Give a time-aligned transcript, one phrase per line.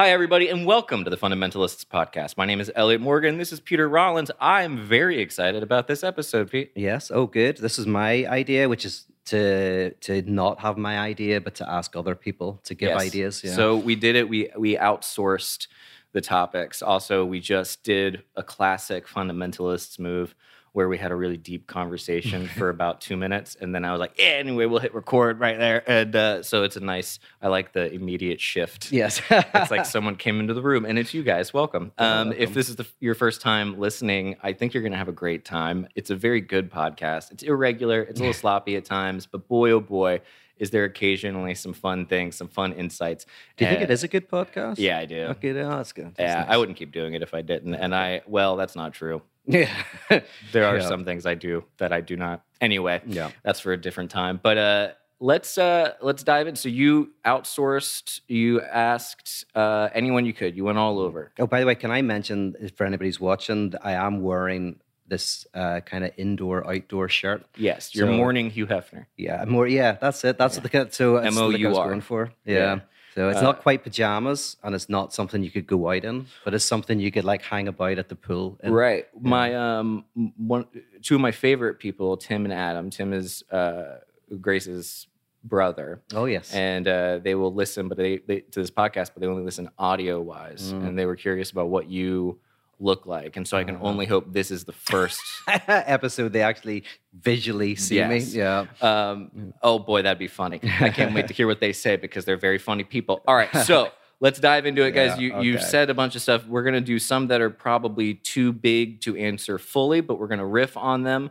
[0.00, 2.38] Hi, everybody, and welcome to the Fundamentalists Podcast.
[2.38, 3.36] My name is Elliott Morgan.
[3.36, 4.30] This is Peter Rollins.
[4.40, 6.72] I'm very excited about this episode, Pete.
[6.74, 7.10] Yes.
[7.10, 7.58] Oh, good.
[7.58, 11.96] This is my idea, which is to to not have my idea, but to ask
[11.96, 13.02] other people to give Yes.
[13.02, 13.44] ideas.
[13.44, 13.52] Yeah.
[13.52, 14.26] So we did it.
[14.26, 15.66] We we outsourced
[16.12, 16.80] the topics.
[16.80, 20.34] Also, we just did a classic fundamentalists move
[20.72, 24.00] where we had a really deep conversation for about two minutes, and then I was
[24.00, 27.18] like, "Yeah, anyway, we'll hit record right there." And uh, so it's a nice.
[27.42, 28.92] I like the immediate shift.
[28.92, 29.20] yes.
[29.30, 32.68] it's like someone came into the room and it's you guys welcome um, if this
[32.68, 35.86] is the, your first time listening i think you're going to have a great time
[35.94, 39.70] it's a very good podcast it's irregular it's a little sloppy at times but boy
[39.70, 40.20] oh boy
[40.58, 43.26] is there occasionally some fun things some fun insights
[43.56, 44.76] Do you think it is a good podcast?
[44.78, 45.52] yeah i do Okay.
[45.52, 46.06] That's good.
[46.16, 46.46] That's yeah nice.
[46.50, 49.68] i wouldn't keep doing it if i didn't and i well that's not true Yeah.
[50.52, 50.88] there are Yeah.
[50.88, 53.30] some things i do that i do not anyway Yeah.
[53.44, 54.88] that's for a different time but uh
[55.20, 60.64] let's uh let's dive in so you outsourced you asked uh anyone you could you
[60.64, 63.92] went all over Oh, by the way, can I mention for anybody who's watching, I
[63.92, 67.44] am wearing this uh, kind of indoor outdoor shirt.
[67.56, 69.66] yes your So- morning hugh hefner Yeah, more.
[69.66, 70.38] Yeah, that's it.
[70.38, 71.88] That's what the so the look I was M.O.U.R..
[71.88, 72.30] going for.
[72.44, 72.54] Yeah.
[72.56, 72.78] Yeah.
[73.14, 76.26] So it's Uh, not quite pajamas, and it's not something you could go out in,
[76.44, 78.58] but it's something you could like hang about at the pool.
[78.62, 78.72] in.
[78.72, 80.04] right my um
[80.36, 80.64] one
[81.02, 83.98] two of my favorite people tim and adam tim is uh
[84.40, 85.08] grace's
[85.42, 86.52] brother Oh yes.
[86.52, 89.68] and uh, they will listen but they, they to this podcast but they only listen
[89.78, 90.86] audio wise Mm.
[90.86, 92.38] and they were curious about what you
[92.80, 93.84] look like and so i can Uh-huh.
[93.86, 95.20] only hope this is the first
[95.68, 98.10] episode they actually visually see Yes.
[98.32, 98.38] me.
[98.38, 98.66] Yeah.
[98.80, 100.60] Um, oh boy, that'd be funny.
[100.80, 103.20] I can't wait to hear what they say because they're very funny people.
[103.26, 105.20] All right, so let's dive into it, guys.
[105.20, 106.46] Yeah, you you said a bunch of stuff.
[106.46, 110.46] We're gonna do some that are probably too big to answer fully, but we're gonna
[110.46, 111.30] riff on them.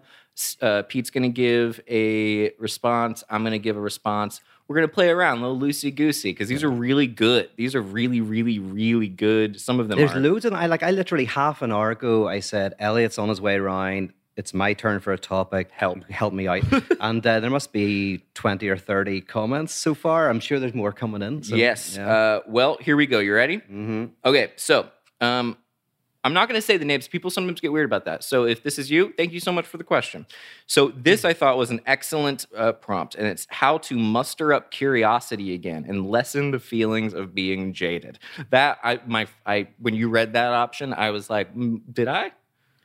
[0.61, 3.23] Uh, Pete's gonna give a response.
[3.29, 4.41] I'm gonna give a response.
[4.69, 7.49] We're gonna play around, a little loosey goosey, because these are really good.
[7.57, 9.59] These are really, really, really good.
[9.59, 10.19] Some of them There's are.
[10.19, 13.41] loads of I like I literally half an hour ago I said Elliott's on his
[13.41, 14.13] way around.
[14.37, 15.69] It's my turn for a topic.
[15.71, 16.07] Help.
[16.09, 16.61] help me out.
[17.01, 20.29] and uh, there must be 20 or 30 comments so far.
[20.29, 21.43] I'm sure there's more coming in.
[21.43, 21.97] So, yes.
[21.97, 22.07] Yeah.
[22.07, 23.19] Uh, well, here we go.
[23.19, 23.57] You ready?
[23.57, 24.87] hmm Okay, so
[25.19, 25.57] um,
[26.23, 27.07] I'm not going to say the names.
[27.07, 28.23] People sometimes get weird about that.
[28.23, 30.25] So if this is you, thank you so much for the question.
[30.67, 34.71] So this I thought was an excellent uh, prompt, and it's how to muster up
[34.71, 38.19] curiosity again and lessen the feelings of being jaded.
[38.49, 42.31] That I my I when you read that option, I was like, mm, did I?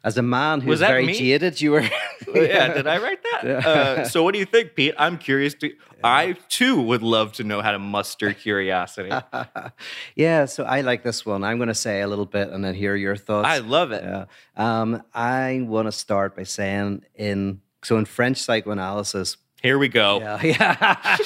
[0.04, 1.15] As a man who's very me?
[1.15, 1.81] jaded, you were.
[2.34, 3.41] yeah, did I write that?
[3.42, 3.69] Yeah.
[3.69, 4.94] Uh, so what do you think, Pete?
[4.98, 5.72] I'm curious to.
[6.04, 9.10] I too would love to know how to muster curiosity.
[10.15, 11.42] yeah, so I like this one.
[11.42, 13.48] I'm going to say a little bit and then hear your thoughts.
[13.48, 14.04] I love it.
[14.04, 14.26] Yeah.
[14.56, 20.21] Um, I want to start by saying in so in French psychoanalysis, Here we go.
[20.21, 21.16] yeah, yeah.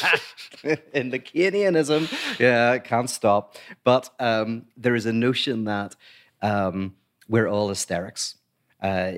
[0.92, 3.56] in Lacanianism, yeah, can't stop.
[3.82, 5.96] But um, there is a notion that
[6.42, 6.94] um,
[7.28, 8.36] we're all hysterics.
[8.82, 9.12] Uh,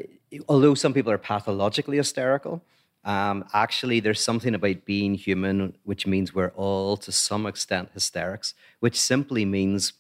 [0.48, 2.62] although some people are pathologically hysterical,
[3.04, 8.54] um, actually, there's something about being human, which means we're all, to some extent, hysterics,
[8.80, 9.94] which simply means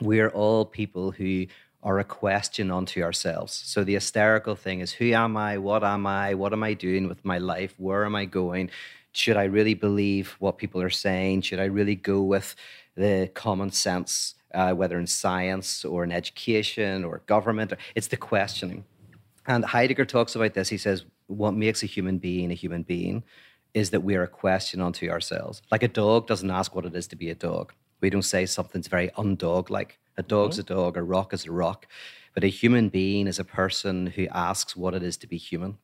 [0.00, 1.46] we're all people who
[1.82, 3.52] are a question unto ourselves.
[3.52, 5.58] So the hysterical thing is who am I?
[5.58, 6.34] What am I?
[6.34, 7.74] What am I doing with my life?
[7.78, 8.70] Where am I going?
[9.12, 11.42] Should I really believe what people are saying?
[11.42, 12.54] Should I really go with
[12.96, 17.72] the common sense, uh, whether in science or in education or government?
[17.94, 18.84] It's the questioning.
[19.46, 20.68] And Heidegger talks about this.
[20.68, 23.22] He says, What makes a human being a human being
[23.74, 25.62] is that we are a question unto ourselves.
[25.70, 27.72] Like a dog doesn't ask what it is to be a dog.
[28.00, 29.98] We don't say something's very undog like.
[30.16, 31.86] A dog's a dog, a rock is a rock.
[32.34, 35.78] But a human being is a person who asks what it is to be human.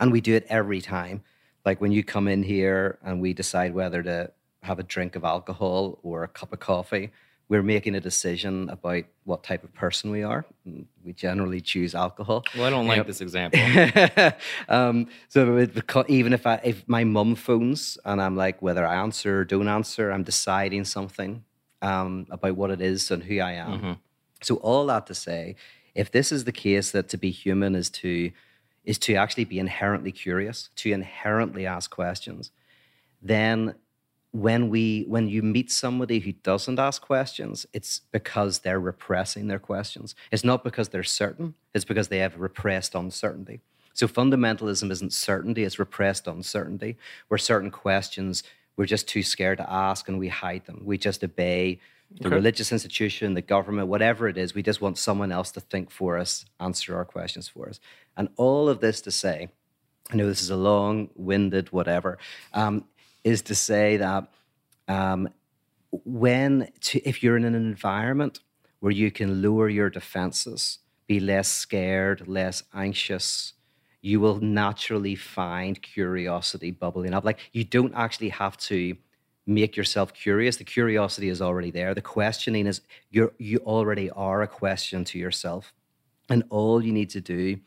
[0.00, 1.22] And we do it every time.
[1.64, 4.32] Like when you come in here and we decide whether to
[4.62, 7.10] have a drink of alcohol or a cup of coffee,
[7.52, 10.42] we're making a decision about what type of person we are.
[11.04, 12.44] We generally choose alcohol.
[12.56, 13.06] Well, I don't like Yep.
[13.08, 13.60] this example.
[14.70, 15.70] um, so it,
[16.08, 19.68] even if I, if my mum phones and I'm like whether I answer or don't
[19.68, 21.44] answer, I'm deciding something
[21.82, 23.70] um, about what it is and who I am.
[23.80, 23.98] Mhm.
[24.42, 25.56] So all that to say,
[25.94, 28.30] if this is the case that to be human is to
[28.84, 32.50] is to actually be inherently curious, to inherently ask questions,
[33.20, 33.74] then
[34.32, 39.58] when we when you meet somebody who doesn't ask questions, it's because they're repressing their
[39.58, 40.14] questions.
[40.30, 43.60] It's not because they're certain, it's because they have repressed uncertainty.
[43.94, 46.96] So fundamentalism isn't certainty, it's repressed uncertainty,
[47.28, 48.42] where certain questions
[48.78, 50.80] we're just too scared to ask and we hide them.
[50.84, 51.78] We just obey
[52.20, 52.34] the Okay.
[52.36, 54.54] religious institution, the government, whatever it is.
[54.54, 57.80] We just want someone else to think for us, answer our questions for us.
[58.16, 59.48] And all of this to say,
[60.10, 62.18] I know this is a long winded whatever,
[62.54, 62.84] um,
[63.24, 64.28] is to say that
[64.88, 65.28] um,
[65.90, 68.40] when to, if you're in an environment
[68.80, 73.52] where you can lower your defenses, be less scared, less anxious,
[74.00, 77.24] you will naturally find curiosity bubbling up.
[77.24, 78.96] Like you don't actually have to
[79.46, 80.56] make yourself curious.
[80.56, 81.94] The curiosity is already there.
[81.94, 82.80] The questioning is
[83.10, 85.72] you you already are a question to yourself.
[86.28, 87.58] And all you need to do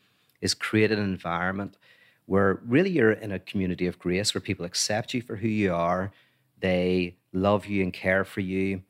[0.42, 1.78] is create an environment
[2.26, 5.74] where really you're in a community of grace where people accept you for who you
[5.74, 6.12] are,
[6.60, 8.82] they love you and care for you,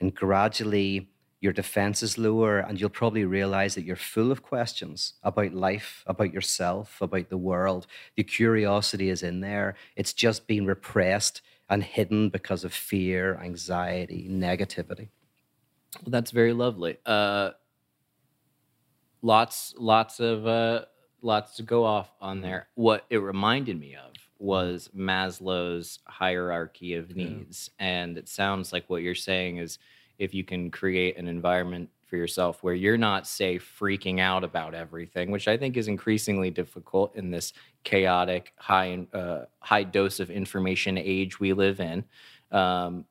[0.00, 1.08] and gradually
[1.40, 6.32] your defenses lower, and you'll probably realize that you're full of questions about life, about
[6.32, 7.86] yourself, about the world.
[8.16, 14.26] The curiosity is in there, it's just been repressed and hidden because of fear, anxiety,
[14.30, 15.08] negativity.
[16.02, 16.96] Well, that's very lovely.
[17.04, 17.50] Uh,
[19.22, 20.84] lots, lots of uh,
[21.24, 22.68] lots to go off on there.
[22.74, 27.86] What it reminded me of was Maslow's hierarchy of needs, yeah.
[27.86, 29.78] and it sounds like what you're saying is
[30.18, 34.74] if you can create an environment for yourself where you're not say freaking out about
[34.74, 40.30] everything which i think is increasingly difficult in this chaotic high uh, high dose of
[40.30, 42.04] information age we live in
[42.52, 43.04] um,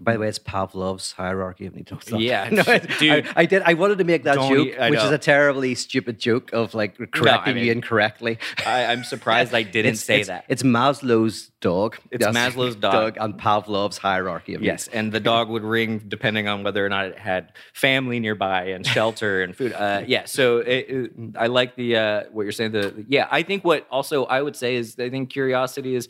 [0.00, 1.92] by the way, it's Pavlov's hierarchy of needs.
[2.10, 3.62] Yeah, no, dude, I, I, did.
[3.62, 7.24] I wanted to make that joke, which is a terribly stupid joke of like correcting
[7.24, 8.38] no, I mean, you incorrectly.
[8.66, 10.46] I, am surprised I didn't it's, say it's, that.
[10.48, 11.98] It's Maslow's dog.
[12.10, 13.14] It's yes, Maslow's dog.
[13.14, 16.88] dog and Pavlov's hierarchy of yes, and the dog would ring depending on whether or
[16.88, 19.72] not it had family nearby and shelter and food.
[19.72, 22.72] Uh, yeah, so it, it, I like the uh, what you're saying.
[22.72, 26.08] The yeah, I think what also I would say is I think curiosity is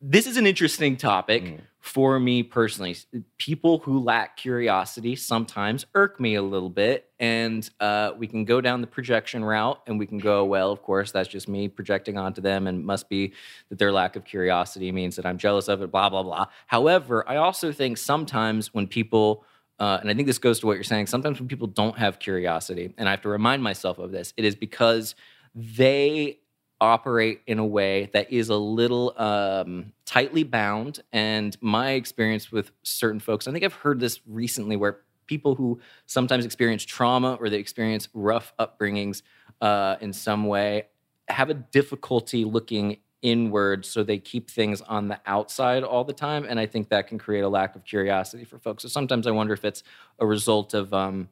[0.00, 1.60] this is an interesting topic mm.
[1.78, 2.96] for me personally.
[3.36, 7.10] People who lack curiosity sometimes irk me a little bit.
[7.18, 10.82] And uh, we can go down the projection route and we can go, well, of
[10.82, 13.34] course, that's just me projecting onto them and must be
[13.68, 16.46] that their lack of curiosity means that I'm jealous of it, blah, blah, blah.
[16.66, 19.44] However, I also think sometimes when people,
[19.78, 22.18] uh, and I think this goes to what you're saying, sometimes when people don't have
[22.18, 25.14] curiosity, and I have to remind myself of this, it is because
[25.54, 26.38] they
[26.80, 31.00] operate in a way that is a little um, tightly bound.
[31.12, 35.80] And my experience with certain folks, I think I've heard this recently where people who
[36.06, 39.22] sometimes experience trauma or they experience rough upbringings
[39.60, 40.86] uh, in some way
[41.28, 46.46] have a difficulty looking inward so they keep things on the outside all the time
[46.48, 49.30] and i think that can create a lack of curiosity for folks so sometimes i
[49.30, 49.82] wonder if it's
[50.20, 51.28] a result of um,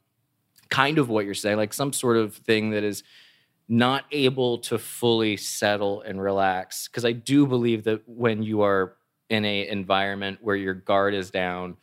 [0.68, 3.02] kind of what you're saying like some sort of thing that is
[3.68, 8.96] not able to fully settle and relax because i do believe that when you are
[9.28, 11.76] in a environment where your guard is down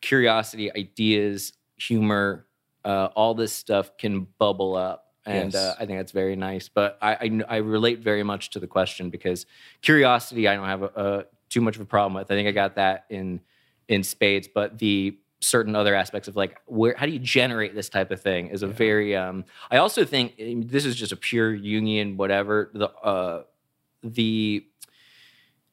[0.00, 2.46] curiosity ideas humor
[2.84, 5.62] uh, all this stuff can bubble up and yes.
[5.62, 8.66] uh, i think that's very nice but I, I, I relate very much to the
[8.66, 9.46] question because
[9.80, 12.52] curiosity i don't have a, a, too much of a problem with i think i
[12.52, 13.40] got that in
[13.88, 17.88] in spades but the certain other aspects of like where how do you generate this
[17.88, 18.72] type of thing is a yeah.
[18.72, 20.34] very um i also think
[20.68, 23.42] this is just a pure Jungian whatever the uh
[24.02, 24.66] the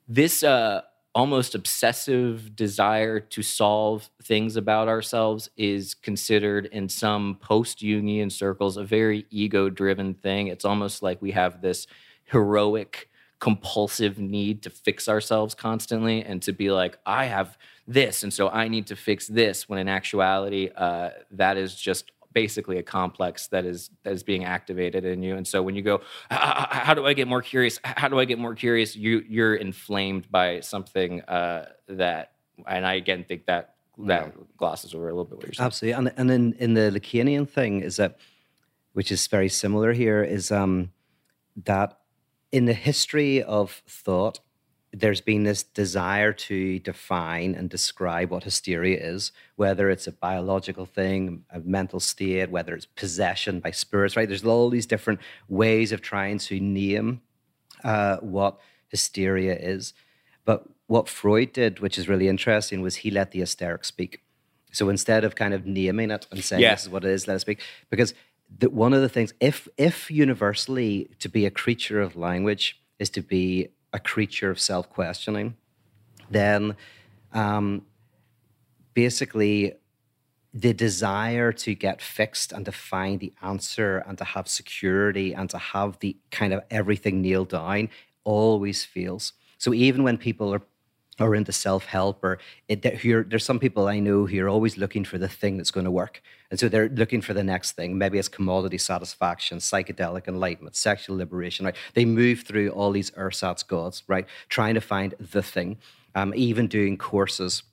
[0.08, 0.82] this uh
[1.14, 8.78] almost obsessive desire to solve things about ourselves is considered in some post Jungian circles
[8.78, 11.88] a very ego driven thing it's almost like we have this
[12.26, 18.34] heroic compulsive need to fix ourselves constantly and to be like i have this, and
[18.34, 19.70] so I need to fix this.
[19.70, 24.44] When in actuality, uh, that is just basically a complex that is that is being
[24.44, 25.36] activated in you.
[25.36, 27.80] And so when you go, how do I get more curious?
[27.84, 28.96] How do I get more curious?
[28.96, 32.34] You you're inflamed by something uh, that,
[32.68, 35.66] and I again think that that glosses over a little bit what you're saying.
[35.66, 38.20] Absolutely, and and then in the Lacanian thing is that,
[38.94, 40.92] which is very similar here, is um,
[41.64, 42.00] that
[42.52, 44.40] in the history of thought,
[45.00, 50.86] there's been this desire to define and describe what hysteria is, whether it's a biological
[50.86, 54.28] thing, a mental state, whether it's possession by spirits, right?
[54.28, 57.22] There's all these different ways of trying to name
[57.84, 59.94] uh, what hysteria is.
[60.46, 64.24] But what Freud did, which is really interesting, was he let the hysteric speak.
[64.72, 66.74] So instead of kind of naming it and saying yeah.
[66.74, 68.14] this is what it is, let it speak, because
[68.60, 73.10] the, one of the things, if if universally to be a creature of language is
[73.12, 75.56] to be a creature of self questioning,
[76.30, 76.76] then
[77.34, 77.86] um,
[78.94, 79.74] basically
[80.54, 85.50] the desire to get fixed and to find the answer and to have security and
[85.50, 87.90] to have the kind of everything nailed down
[88.24, 89.34] always feels.
[89.60, 90.62] So even when people are
[91.20, 92.82] or into self-help or it,
[93.30, 95.92] there's some people i know who are always looking for the thing that's going to
[95.92, 100.76] work and so they're looking for the next thing maybe it's commodity satisfaction psychedelic enlightenment
[100.76, 105.42] sexual liberation right they move through all these ersatz gods right trying to find the
[105.42, 105.78] thing
[106.16, 107.64] um, even doing courses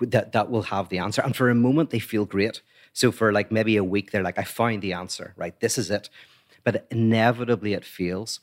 [0.00, 1.22] that that will have the answer.
[1.22, 2.62] And for a moment, they feel great.
[2.92, 5.58] So for like maybe a week, they're like, I find the answer, right?
[5.60, 6.08] This is it.
[6.62, 8.40] But inevitably, it fails.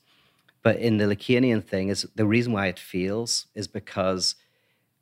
[0.63, 4.36] But in the Lacanian thing, is the reason why it feels is because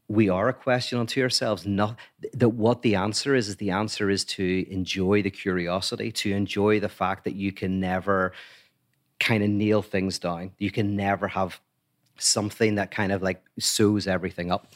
[0.07, 1.65] we are a question unto ourselves.
[1.65, 1.97] Not
[2.33, 6.79] that what the answer is is the answer is to enjoy the curiosity, to enjoy
[6.79, 8.33] the fact that you can never
[9.19, 10.51] kind of nail things down.
[10.57, 11.59] You can never have
[12.17, 14.73] something that kind of like sews everything up.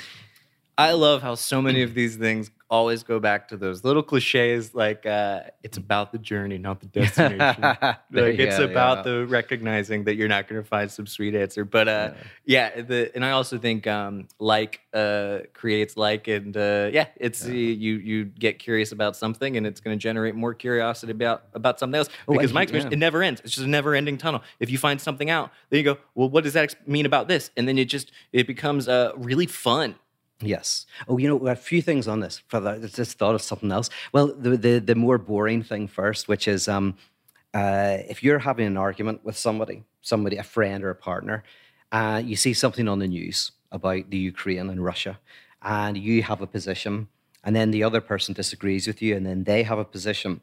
[0.77, 4.73] I love how so many of these things always go back to those little cliches
[4.73, 7.61] like uh, it's about the journey, not the destination.
[7.61, 9.11] like it's Yeah, about yeah.
[9.11, 11.65] the recognizing that you're not going to find some sweet answer.
[11.65, 12.13] But uh,
[12.45, 12.81] yeah.
[12.81, 17.97] the and I also think um, like uh, creates like, and uh, yeah, it's you
[17.97, 21.99] you get curious about something, and it's going to generate more curiosity about about something
[21.99, 22.09] else.
[22.27, 22.95] Oh, Because my experience, yeah.
[22.95, 23.41] it never ends.
[23.41, 24.41] It's just a never ending tunnel.
[24.59, 27.51] If you find something out, then you go, well, what does that mean about this?
[27.55, 29.95] And then it just it becomes uh, really fun.
[30.45, 30.85] Yes.
[31.07, 32.41] Oh, you know, a few things on this.
[32.47, 33.89] For that, I just thought of something else.
[34.11, 36.97] Well, the the, the more boring thing first, which is um,
[37.53, 41.43] uh, if you're having an argument with somebody, somebody, a friend or a partner,
[41.91, 45.19] uh, you see something on the news about the Ukraine and Russia,
[45.61, 47.07] and you have a position,
[47.43, 50.41] and then the other person disagrees with you, and then they have a position.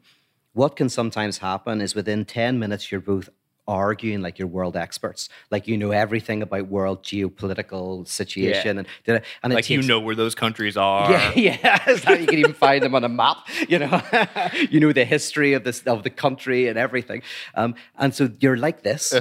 [0.53, 3.29] What can sometimes happen is within 10 minutes, you're both
[3.67, 9.17] arguing like you're world experts, like you know everything about world geopolitical situation, and and
[9.17, 11.11] it Like you know where those countries are.
[11.11, 11.89] yeah, yeah.
[12.19, 13.37] You can even find them on a map.
[13.67, 14.01] You know,
[14.69, 17.21] you know the history of this of the country and everything.
[17.55, 19.13] Um, and so you're like this.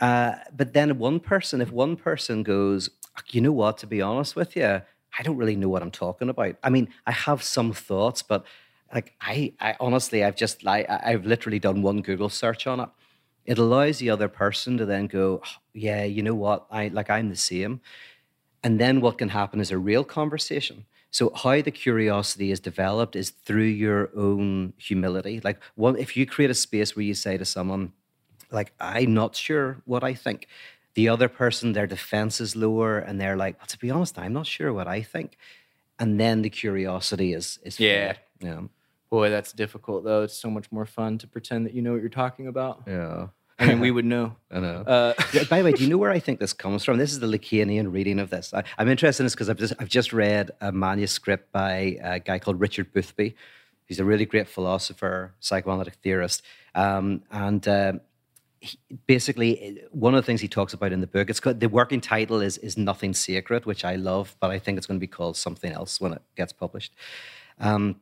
[0.00, 2.90] uh but then one person, if one person goes,
[3.30, 3.78] you know what?
[3.78, 4.82] To be honest with you,
[5.18, 6.56] I don't really know what I'm talking about.
[6.62, 8.44] I mean, I have some thoughts, but
[8.94, 12.88] like I, I honestly, I've just like I've literally done one Google search on it.
[13.52, 16.66] It allows the other person to then go, "Oh, yeah, you know what?
[16.70, 17.80] I like I'm the same.
[18.64, 20.84] And then what can happen is a real conversation.
[21.10, 25.40] So how the curiosity is developed is through your own humility.
[25.48, 27.92] Like one, if you create a space where you say to someone,
[28.58, 30.46] like, I'm not sure what I think.
[30.94, 34.32] The other person, their defense is lower, and they're like, well, to be honest, I'm
[34.32, 35.36] not sure what I think.
[35.98, 38.12] And then the curiosity is is Yeah.
[38.12, 38.18] fed.
[38.40, 38.60] Yeah.
[39.10, 40.22] Boy, that's difficult though.
[40.26, 42.82] It's so much more fun to pretend that you know what you're talking about.
[42.86, 43.28] Yeah.
[43.60, 44.36] I mean, we would know.
[44.50, 44.82] I know.
[44.86, 46.98] Uh, Yeah, By the way, do you know where I think this comes from?
[46.98, 48.52] This is the Lacanian reading of this.
[48.52, 52.18] I, I'm interested in this because I've just, I've just read a manuscript by a
[52.18, 53.36] guy called Richard Boothby.
[53.86, 56.42] He's a really great philosopher, psychoanalytic theorist.
[56.74, 57.92] Um, and uh,
[58.60, 61.68] he, basically, one of the things he talks about in the book, it's called, the
[61.68, 65.04] working title is, is Nothing Sacred, which I love, but I think it's going to
[65.04, 66.94] be called something else when it gets published.
[67.58, 67.96] Um,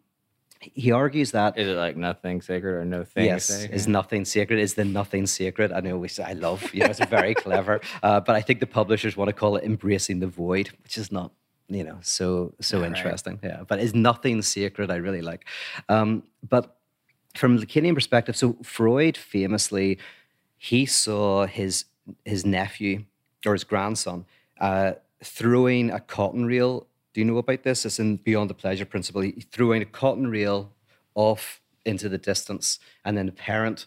[0.60, 3.26] he argues that is it like nothing sacred or no thing?
[3.26, 3.74] yes, sacred?
[3.74, 4.58] is nothing sacred?
[4.58, 5.72] Is the nothing sacred?
[5.72, 8.60] I know we say I love, you know, it's very clever, uh, but I think
[8.60, 11.32] the publishers want to call it embracing the void, which is not,
[11.68, 13.38] you know, so so interesting.
[13.42, 14.90] Yeah, but is nothing sacred?
[14.90, 15.46] I really like,
[15.88, 16.76] um, but
[17.36, 19.98] from a Lacanian perspective, so Freud famously,
[20.56, 21.84] he saw his
[22.24, 23.04] his nephew
[23.46, 24.24] or his grandson
[24.60, 26.86] uh, throwing a cotton reel.
[27.18, 27.84] Do you know about this?
[27.84, 29.22] It's in Beyond the Pleasure Principle.
[29.22, 30.70] He throwing a cotton reel
[31.16, 33.86] off into the distance, and then the parent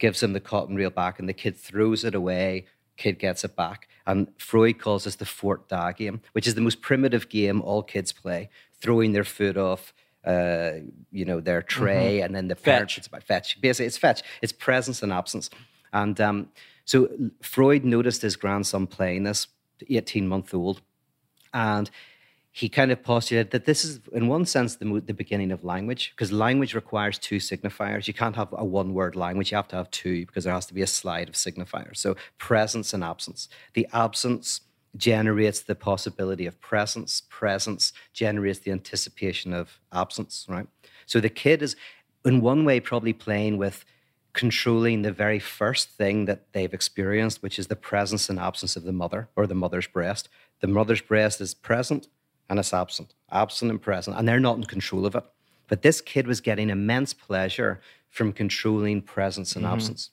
[0.00, 2.66] gives him the cotton reel back, and the kid throws it away.
[2.96, 6.60] Kid gets it back, and Freud calls this the Fort Da game, which is the
[6.60, 10.72] most primitive game all kids play, throwing their foot off, uh,
[11.12, 12.98] you know, their tray, and then the parent Fetch.
[12.98, 13.60] it's about fetch.
[13.60, 14.22] Basically, it's fetch.
[14.42, 15.50] It's presence and absence,
[15.92, 16.48] and um,
[16.84, 17.08] so
[17.42, 19.46] Freud noticed his grandson playing this,
[19.88, 20.80] eighteen month old,
[21.54, 21.88] and
[22.54, 26.12] he kind of postulated that this is, in one sense, the, the beginning of language,
[26.14, 28.06] because language requires two signifiers.
[28.06, 30.66] You can't have a one word language, you have to have two, because there has
[30.66, 31.96] to be a slide of signifiers.
[31.96, 33.48] So, presence and absence.
[33.72, 34.60] The absence
[34.94, 40.66] generates the possibility of presence, presence generates the anticipation of absence, right?
[41.06, 41.74] So, the kid is,
[42.22, 43.86] in one way, probably playing with
[44.34, 48.82] controlling the very first thing that they've experienced, which is the presence and absence of
[48.82, 50.28] the mother or the mother's breast.
[50.60, 52.08] The mother's breast is present
[52.52, 55.24] and it's absent, absent and present, and they're not in control of it.
[55.68, 57.80] But this kid was getting immense pleasure
[58.10, 59.72] from controlling presence and mm-hmm.
[59.72, 60.10] absence.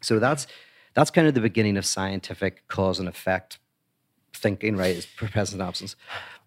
[0.00, 0.46] So that's
[0.94, 3.58] that's kind of the beginning of scientific cause and effect
[4.32, 4.94] thinking, right?
[4.94, 5.96] Is presence and absence.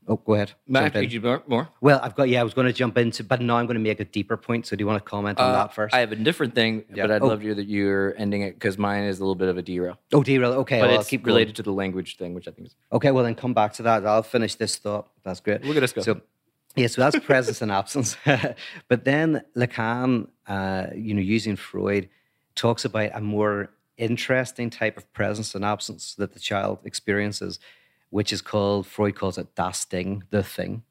[0.10, 0.54] Oh, go ahead.
[0.68, 1.70] Matt, could you more?
[1.82, 2.42] Well, I've got yeah.
[2.42, 4.66] I was going to jump into, but now I'm going to make a deeper point.
[4.66, 5.94] So do you want to comment on Uh, that first?
[5.94, 7.28] I have a different thing, but I'd Oh.
[7.28, 9.62] love to hear that you're ending it because mine is a little bit of a
[9.62, 10.00] derail.
[10.12, 10.54] oh, derail.
[10.54, 13.12] Okay, But well, I'll it's related to the language thing, which I think is Okay,
[13.12, 14.04] well then come back to that.
[14.06, 15.10] I'll finish this thought.
[15.24, 15.64] That's great.
[15.64, 16.02] Look at us go.
[16.02, 16.22] So,
[16.76, 18.18] yeah, so that's presence and absence.
[18.88, 22.10] but then Lacan, uh, you know, using Freud,
[22.56, 27.60] talks about a more interesting type of presence and absence that the child experiences,
[28.10, 30.84] which is called Freud calls it das Ding, the thing.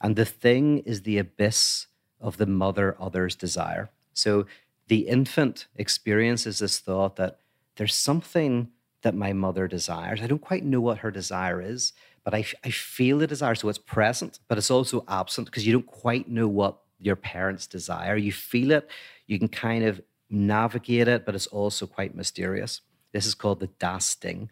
[0.00, 1.86] And the thing is the abyss
[2.20, 3.90] of the mother other's desire.
[4.14, 4.46] So
[4.88, 7.38] the infant experiences this thought that
[7.76, 8.68] there's something
[9.02, 10.20] that my mother desires.
[10.22, 11.92] I don't quite know what her desire is,
[12.24, 13.54] but I, I feel the desire.
[13.54, 17.66] So it's present, but it's also absent because you don't quite know what your parents
[17.66, 18.16] desire.
[18.16, 18.88] You feel it,
[19.26, 20.00] you can kind of
[20.30, 22.80] navigate it, but it's also quite mysterious.
[23.12, 24.50] This is called the Das Ding.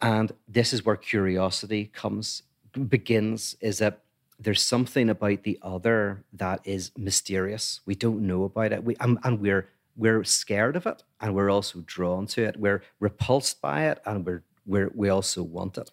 [0.00, 2.42] And this is where curiosity comes,
[2.88, 4.02] begins, is that
[4.38, 7.80] there's something about the other that is mysterious.
[7.84, 8.84] We don't know about it.
[8.84, 12.56] We, and, and we're we're scared of it and we're also drawn to it.
[12.56, 15.90] We're repulsed by it and we're, we're we also want it.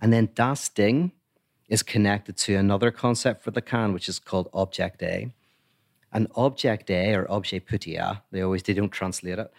[0.00, 1.12] And then Das Ding
[1.66, 5.32] is connected to another concept for Lacan, which is called object A.
[6.12, 9.52] An object A or objet petit a, they always they don't translate it,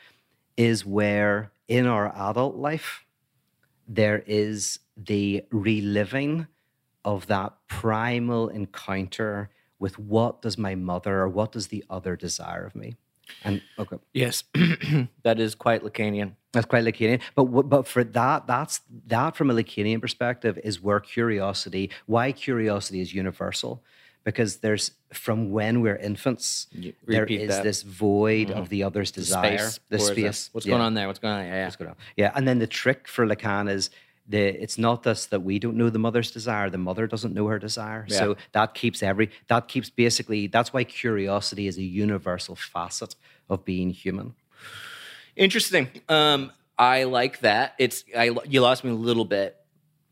[0.56, 3.04] is where in our adult life
[3.88, 6.48] there is the reliving
[7.06, 12.66] of that primal encounter with what does my mother or what does the other desire
[12.66, 12.96] of me.
[13.44, 14.44] And okay, Yes,
[15.24, 16.34] that is quite Lacanian.
[16.54, 17.22] that's quite Lacanian.
[17.36, 21.92] But but for that, that's that from a Lacanian perspective is where curiosity.
[22.06, 23.84] Why curiosity is universal,
[24.28, 27.64] because there's from when we're infants, Y- there is that.
[27.64, 29.80] this void of the other's desire, Space.
[29.88, 30.50] the is that- space.
[30.52, 30.72] What's yeah.
[30.72, 31.08] going on there?
[31.08, 31.46] What's going on?
[31.46, 31.64] Yeah, yeah.
[31.64, 31.96] What's going on?
[32.18, 33.90] Yeah, and then the trick for Lacan is
[34.28, 37.48] the it's not just that we don't know the mother's desire; the mother doesn't know
[37.48, 38.06] her desire.
[38.10, 38.18] Yeah.
[38.20, 43.16] So that keeps every that keeps basically that's why curiosity is a universal facet
[43.50, 44.36] of being human.
[45.38, 45.88] Interesting.
[46.10, 47.76] Um, I like that.
[47.80, 49.56] It's I you lost me a little bit,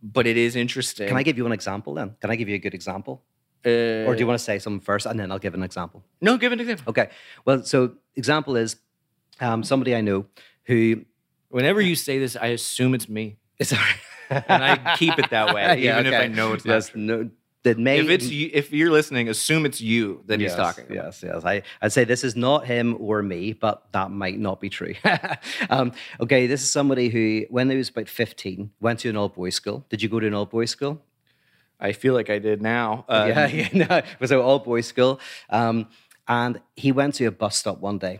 [0.01, 1.10] but it is interesting.
[1.10, 2.15] Can I give you an example then?
[2.22, 3.22] Can I give you a good example?
[3.65, 6.03] Uh, Or do you want to say something first and then I'll give an example?
[6.22, 6.86] no, give an example.
[6.89, 7.10] Okay.
[7.45, 8.75] Well, so example is
[9.41, 10.25] um, somebody I know
[10.65, 11.05] who
[11.50, 13.81] Whenever you say this, I assume it's me, It's sorry.
[14.29, 17.00] and I keep it that way, even if I know it's not yes, true.
[17.01, 17.29] no,
[17.63, 20.85] that may If it's you, if you're listening, assume it's you that he's yes, talking.
[20.85, 20.96] about.
[20.96, 21.46] Yes, yes.
[21.46, 24.96] I, I'd say this is not him or me, but that might not be true.
[25.70, 29.29] um, okay, this is somebody who, when he was about 15, went to an all
[29.29, 29.85] boys school.
[29.89, 31.01] Did you go to an all boys school?
[31.79, 33.05] I feel like I did now.
[33.16, 35.20] Um, yeah, yeah, no, it was an all boys school.
[35.50, 35.88] Um,
[36.27, 38.20] and he went to a bus stop one day,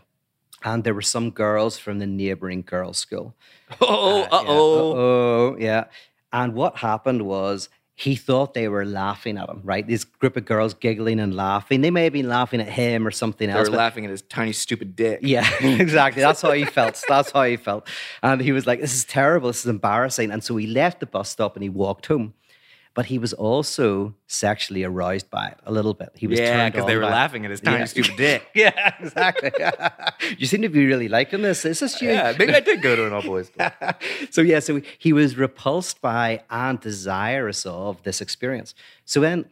[0.62, 3.34] and there were some girls from the neighboring girls' school.
[3.80, 4.92] Oh, uh oh.
[4.92, 5.84] uh-oh, yeah.
[6.32, 9.86] And what happened was he thought they were laughing at him, right?
[9.86, 11.80] This group of girls giggling and laughing.
[11.80, 13.66] They may have been laughing at him or something else.
[13.66, 15.20] They were laughing at his tiny stupid dick.
[15.22, 16.20] yeah, exactly.
[16.20, 17.02] That's how he felt.
[17.08, 17.88] That's how he felt.
[18.22, 19.48] And he was like, this is terrible.
[19.48, 20.30] This is embarrassing.
[20.30, 22.34] And so he left the bus stop and he walked home.
[22.96, 26.08] But he was also sexually aroused by it a little bit.
[26.16, 27.10] He was Yeah, because they were it.
[27.20, 27.84] laughing at his tiny Yeah.
[27.84, 28.42] stupid dick.
[28.54, 29.50] Yeah, exactly.
[30.38, 31.64] you seem to be really liking this.
[31.66, 32.08] Is this you?
[32.08, 33.68] Yeah, maybe I did go to an all boys school.
[34.30, 38.74] so yeah, so he was repulsed by and desirous of this experience.
[39.04, 39.44] So then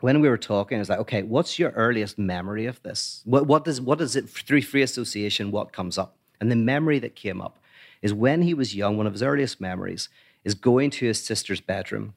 [0.00, 3.22] when we were talking, I was like, okay, what's your earliest memory of this?
[3.24, 5.50] What what does what is it through free association?
[5.50, 6.16] What comes up?
[6.38, 7.58] And the memory that came up
[8.02, 8.98] is when he was young.
[8.98, 10.10] One of his earliest memories
[10.44, 12.12] is going to his sister's bedroom,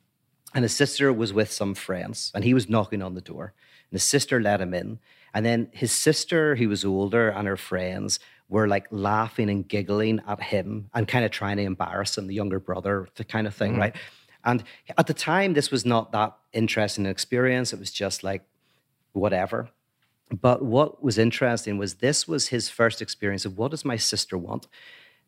[0.58, 3.54] and his sister was with some friends, and he was knocking on the door,
[3.92, 4.98] and his sister let him in,
[5.32, 10.20] and then his sister, who was older, and her friends were like laughing and giggling
[10.28, 13.54] at him and kind of trying to embarrass him, the younger brother, the kind of
[13.54, 13.82] thing, mm-hmm.
[13.82, 13.96] right?
[14.44, 14.64] And
[14.98, 17.72] at the time, this was not that interesting an experience.
[17.72, 18.42] It was just like
[19.12, 19.70] whatever.
[20.32, 24.40] But what was interesting was this was his first experience of what does my sister
[24.40, 24.66] want?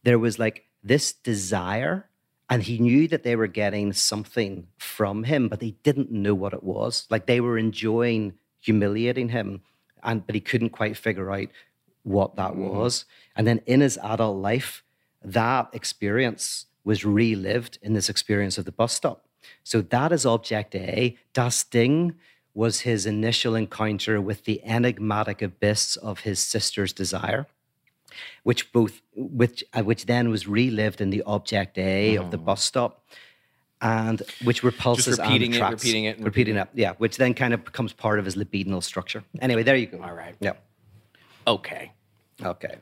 [0.02, 2.09] There was like this desire,
[2.50, 6.54] and he knew that they were getting something from him, but they didn't know what
[6.54, 7.06] it was.
[7.10, 9.62] Like they were enjoying humiliating him,
[10.04, 11.48] and but he couldn't quite figure out
[12.04, 12.70] what that mm-hmm.
[12.70, 13.06] was.
[13.36, 14.84] And then in his adult life,
[15.24, 19.26] that experience was relived in this experience of the bus stop.
[19.64, 21.18] So that is object A.
[21.34, 22.16] Das Ding
[22.54, 27.48] was his initial encounter with the enigmatic abyss of his sister's desire,
[28.44, 32.64] which both which uh, which then was relived in the object A of the bus
[32.64, 33.06] stop,
[33.82, 35.84] and which repulses and repeating it, attracts.
[35.84, 36.68] repeating it, and repeating it.
[36.74, 39.24] Yeah, which then kind of becomes part of his libidinal structure.
[39.42, 40.02] Anyway, there you go.
[40.02, 40.36] All right.
[40.40, 40.54] Yeah.
[41.48, 41.92] Okay.
[42.44, 42.76] Okay.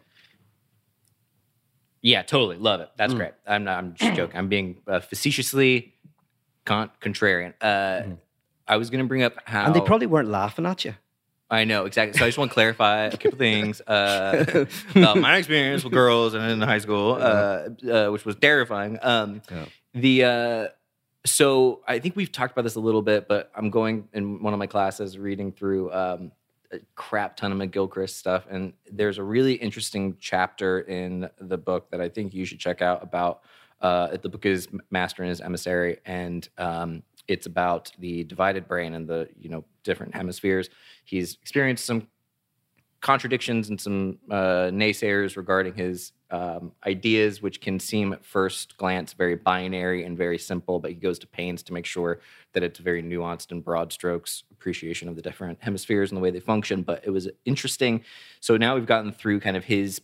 [2.01, 2.57] Yeah, totally.
[2.57, 2.89] Love it.
[2.89, 2.97] Mm.
[2.97, 3.33] That's great.
[3.45, 4.37] I'm not, I'm just joking.
[4.37, 5.95] I'm being uh, facetiously
[6.65, 7.53] con- contrarian.
[7.59, 8.03] Uh,
[8.67, 9.59] I was going to bring up how.
[9.59, 9.65] Mm-hmm.
[9.67, 10.95] And they probably weren't laughing at you.
[11.49, 12.17] I know, exactly.
[12.17, 13.79] So I just want to clarify a couple things.
[13.81, 18.99] Uh, my experience with girls and in high school, uh, uh, which was terrifying.
[19.01, 19.65] Um, Yeah.
[19.93, 20.67] The uh,
[21.25, 24.53] so I think we've talked about this a little bit, but I'm going in one
[24.53, 26.31] of my classes reading through um,
[26.71, 31.89] a crap ton of McGilchrist stuff, and there's a really interesting chapter in the book
[31.91, 33.41] that I think you should check out about.
[33.81, 38.93] Uh, the book is Master and His Emissary, and um, it's about the divided brain
[38.93, 40.69] and the you know different hemispheres.
[41.05, 42.07] He's experienced some
[43.01, 49.13] contradictions and some uh, naysayers regarding his um, ideas, which can seem at first glance
[49.13, 52.19] very binary and very simple, but he goes to pains to make sure
[52.53, 56.31] that it's very nuanced and broad strokes appreciation of the different hemispheres and the way
[56.31, 56.81] they function.
[56.81, 58.03] But it was interesting.
[58.39, 60.01] So now we've gotten through kind of his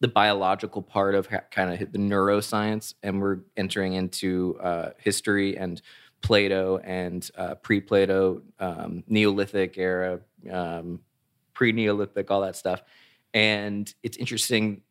[0.00, 5.80] the biological part of kind of the neuroscience, and we're entering into uh, history and
[6.22, 11.00] Plato and uh, pre-Plato, um, Neolithic era, um,
[11.54, 12.82] pre-Neolithic, all that stuff.
[13.34, 14.82] And it's interesting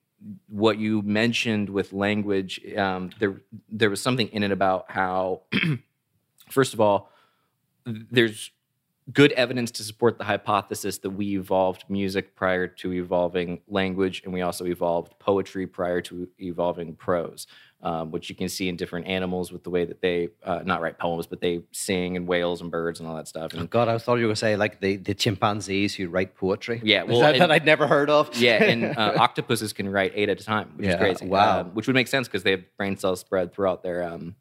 [0.48, 2.62] what you mentioned with language.
[2.76, 5.42] Um, there, there was something in it about how,
[6.50, 7.10] first of all,
[7.86, 8.52] there's
[9.12, 14.34] good evidence to support the hypothesis that we evolved music prior to evolving language, and
[14.34, 17.48] we also evolved poetry prior to evolving prose
[17.84, 20.82] um, which you can see in different animals with the way that they uh, not
[20.82, 23.54] write poems, but they sing and whales and birds and all that stuff.
[23.54, 26.08] And, oh God, I thought you were going to say like the, the chimpanzees who
[26.10, 26.82] write poetry.
[26.84, 28.36] Yeah, well, that, and, that, I'd never heard of.
[28.36, 31.26] yeah, and uh, octopuses can write eight at a time, which yeah, is crazy.
[31.28, 34.36] Wow, um, which would make sense because they have brain cells spread throughout their um,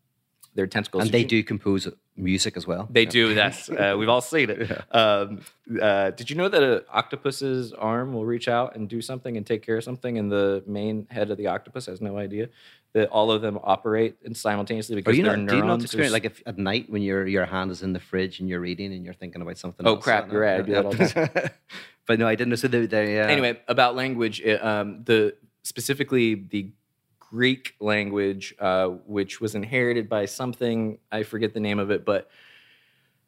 [0.55, 1.05] their tentacles.
[1.05, 1.88] And they do compose
[2.20, 2.88] music as well.
[2.90, 3.11] They yeah.
[3.11, 3.35] do.
[3.35, 4.70] That's uh, we've all seen it.
[4.70, 4.98] Yeah.
[4.98, 5.40] Um,
[5.80, 9.46] uh, did you know that an octopus's arm will reach out and do something and
[9.46, 12.48] take care of something, and the main head of the octopus has no idea
[12.92, 15.50] that all of them operate and simultaneously because you they're not, neurons.
[15.52, 18.00] Do you not experience like if at night when your your hand is in the
[18.00, 19.87] fridge and you're reading and you're thinking about something?
[19.87, 20.30] Oh else, crap!
[20.33, 20.61] You're right.
[20.61, 21.50] I do that all the time.
[22.06, 22.56] but no, I didn't know.
[22.56, 23.26] So they, they uh...
[23.26, 24.40] anyway about language.
[24.40, 26.72] It, um, the specifically the
[27.30, 32.28] Greek language, uh, which was inherited by something, I forget the name of it, but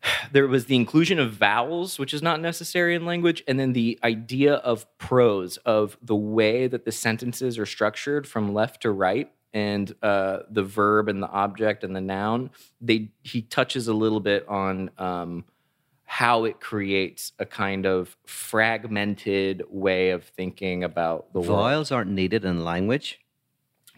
[0.32, 3.98] there was the inclusion of vowels, which is not necessary in language, and then the
[4.02, 9.32] idea of prose, of the way that the sentences are structured from left to right,
[9.54, 12.50] and uh, the verb and the object and the noun.
[12.80, 15.44] They he touches a little bit on um,
[16.04, 21.70] how it creates a kind of fragmented way of thinking about the Vowels world.
[21.70, 23.20] Vowels aren't needed in language.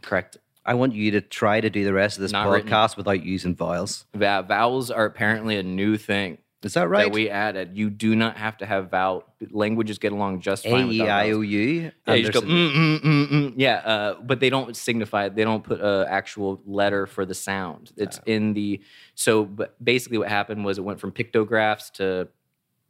[0.05, 0.37] Correct.
[0.67, 2.95] I want you to try to do the rest of this Not podcast written.
[2.97, 4.07] without using vowels.
[4.15, 6.39] Va- vowels are apparently a new thing.
[6.63, 7.05] Is that right?
[7.05, 7.77] That we added.
[7.77, 9.25] You do not have to have vowel.
[9.51, 10.89] Languages get along just fine.
[10.89, 11.93] A E I O U.
[12.07, 13.55] Yeah, you just go mm, mm, mm, mm.
[13.57, 15.29] Yeah, uh, but they don't signify.
[15.29, 17.93] They don't put an actual letter for the sound.
[17.99, 18.23] It's oh.
[18.25, 18.81] in the.
[19.15, 22.29] So, but basically, what happened was it went from pictographs to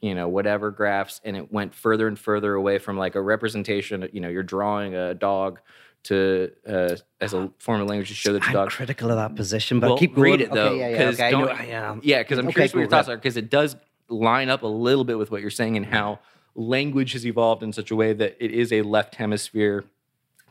[0.01, 4.07] you know whatever graphs and it went further and further away from like a representation
[4.13, 5.61] you know you're drawing a dog
[6.05, 8.71] to uh, as a form of language to show that your dog.
[8.71, 10.69] critical of that position, but well, keep read it though.
[10.69, 12.01] Okay, yeah, yeah, okay, I am.
[12.05, 13.77] Yeah, because I'm okay, curious cool, what your thoughts are because it does
[14.09, 16.21] line up a little bit with what you're saying and how
[16.55, 19.85] language has evolved in such a way that it is a left hemisphere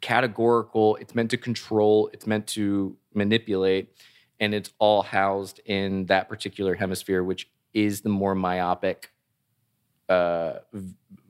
[0.02, 0.96] categorical.
[0.98, 2.10] It's meant to control.
[2.14, 3.96] It's meant to manipulate,
[4.40, 9.12] and it's all housed in that particular hemisphere, which is the more myopic
[10.10, 10.60] uh,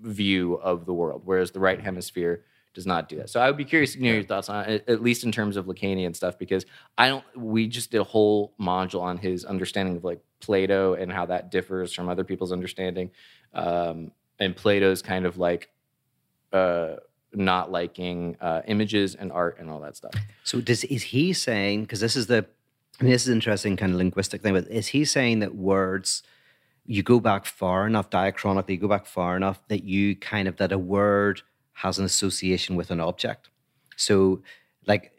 [0.02, 3.30] view of the world, whereas the right hemisphere does not do that.
[3.30, 5.58] So I would be curious to know your thoughts on it, at least in terms
[5.58, 6.66] of Lacanian stuff, because
[6.98, 7.24] I don't.
[7.36, 11.52] We just did a whole module on his understanding of like Plato and how that
[11.52, 13.12] differs from other people's understanding,
[13.54, 15.70] um, and Plato's kind of like
[16.52, 16.96] uh,
[17.34, 20.14] not liking uh, images and art and all that stuff.
[20.44, 22.46] So does is he saying because this is the
[23.00, 26.24] I mean, this is interesting kind of linguistic thing, but is he saying that words?
[26.86, 30.58] You go back far enough diachronically, you go back far enough that you kind of
[30.58, 31.42] that a word
[31.74, 33.50] has an association with an object.
[33.96, 34.42] So,
[34.86, 35.12] like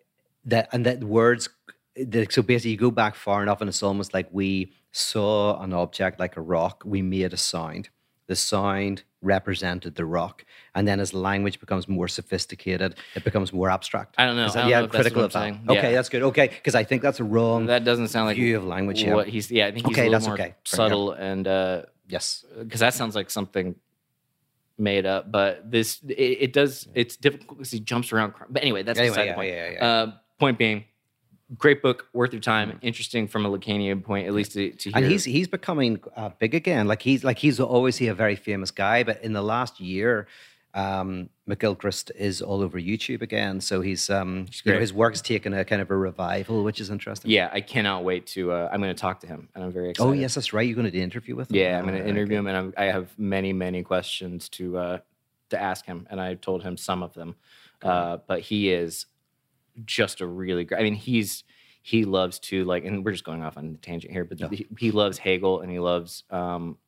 [0.44, 1.48] that, and that words.
[1.96, 5.72] That, So basically, you go back far enough, and it's almost like we saw an
[5.72, 6.82] object like a rock.
[6.84, 7.88] We made a sound.
[8.26, 13.70] The sound represented the rock, and then as language becomes more sophisticated, it becomes more
[13.70, 14.14] abstract.
[14.18, 14.48] I don't know.
[14.48, 15.38] That, don't yeah, know critical of that.
[15.40, 15.60] Saying.
[15.68, 15.92] Okay, yeah.
[15.92, 16.22] that's good.
[16.22, 17.66] Okay, because I think that's a wrong.
[17.66, 19.04] That doesn't sound like view of language.
[19.04, 20.54] What he's yeah, I think he's okay, a little more okay.
[20.64, 23.74] subtle and uh, yes, because that sounds like something
[24.78, 26.88] made up, but this it, it does.
[26.94, 28.34] It's difficult because he jumps around.
[28.50, 29.52] But anyway, that's anyway, the yeah, point.
[29.52, 30.84] Yeah, yeah, uh, point being,
[31.56, 32.70] great book, worth your time.
[32.70, 32.86] Mm-hmm.
[32.86, 34.98] Interesting from a Lacanian point, at least to, to hear.
[34.98, 36.88] And he's he's becoming uh, big again.
[36.88, 40.26] Like he's like he's always a very famous guy, but in the last year,
[40.74, 43.60] um, McGilchrist is all over YouTube again.
[43.60, 46.90] So he's, um, you know, his work's taken a kind of a revival, which is
[46.90, 47.30] interesting.
[47.30, 48.52] Yeah, I cannot wait to.
[48.52, 50.08] Uh, I'm going to talk to him, and I'm very excited.
[50.08, 50.66] Oh yes, that's right.
[50.66, 51.56] You're going to do an interview with him.
[51.56, 54.98] Yeah, I'm going to interview him, and I'm, i have many, many questions to uh,
[55.50, 57.36] to ask him, and I told him some of them.
[57.82, 59.06] Uh, but he is
[59.84, 60.80] just a really great.
[60.80, 61.44] I mean, he's
[61.82, 64.66] he loves to like, and we're just going off on a tangent here, but he,
[64.78, 66.78] he, loves Hegel and he loves um,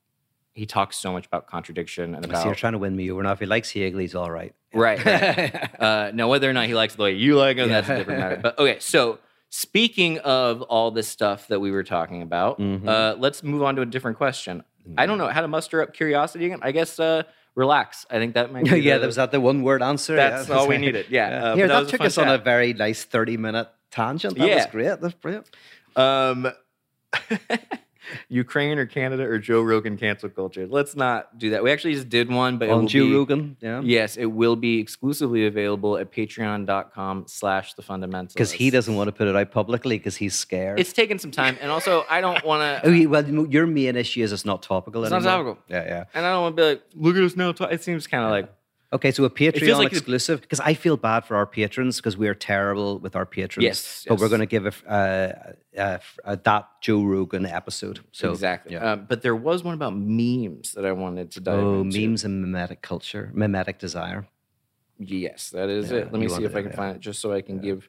[0.57, 2.39] he talks so much about contradiction and about.
[2.43, 3.33] So you're trying to win me over now.
[3.33, 4.55] If he likes Hegel, he's all right.
[4.75, 5.03] Right.
[5.05, 5.81] right.
[5.81, 7.81] uh, now, whether or not he likes the way you like him, yeah.
[7.81, 8.37] that's a different matter.
[8.43, 12.87] But okay, so speaking of all this stuff that we were talking about, Mhm.
[12.87, 14.65] uh, let's move on to a different question.
[14.99, 16.59] I don't know how to muster up curiosity again.
[16.63, 17.23] I guess uh,
[17.55, 18.07] relax.
[18.11, 18.65] I think that might.
[18.65, 20.15] Be yeah, the- that was that the one word answer.
[20.17, 21.07] That's Yeah, all we needed.
[21.11, 21.29] Yeah.
[21.45, 24.37] Uh, Here, that, a took us on a very nice 30 minute tangent.
[24.39, 25.01] That was great.
[25.01, 25.49] That's brilliant.
[25.97, 26.49] Um,
[28.29, 30.67] Ukraine or Canada or Joe Rogan cancel culture.
[30.67, 31.63] Let's not do that.
[31.63, 33.57] We actually just did one, but On Joe be, Rogan.
[33.61, 33.81] Yeah.
[33.83, 38.35] Yes, it will be exclusively available at patreon.com slash the fundamentals.
[38.35, 40.81] Because he doesn't want to put it out publicly because he's scared.
[40.81, 41.57] It's taken some time.
[41.61, 42.91] And also, I don't want to.
[42.97, 45.59] yeah, well, your main issue is it's not topical It's not topical.
[45.69, 46.05] Yeah, yeah.
[46.15, 47.51] And I don't want to be like, look at us now.
[47.71, 48.53] It seems kind of like,
[48.97, 52.35] Okay, so a Patreon like exclusive because I feel bad for our patrons because we're
[52.35, 53.65] terrible with our patrons.
[53.65, 58.01] Yes, but we're going to give a, uh, f- uh, that Joe Rogan episode.
[58.13, 58.73] So exactly.
[58.73, 58.93] yeah.
[58.93, 62.01] Um, but there was one about memes that I wanted to dive oh, into.
[62.01, 64.27] memes and mimetic culture, mimetic desire.
[64.99, 66.13] Yes, that is Yeah, it.
[66.13, 66.77] Let me see if I it, can yeah.
[66.77, 67.89] find it just so I can give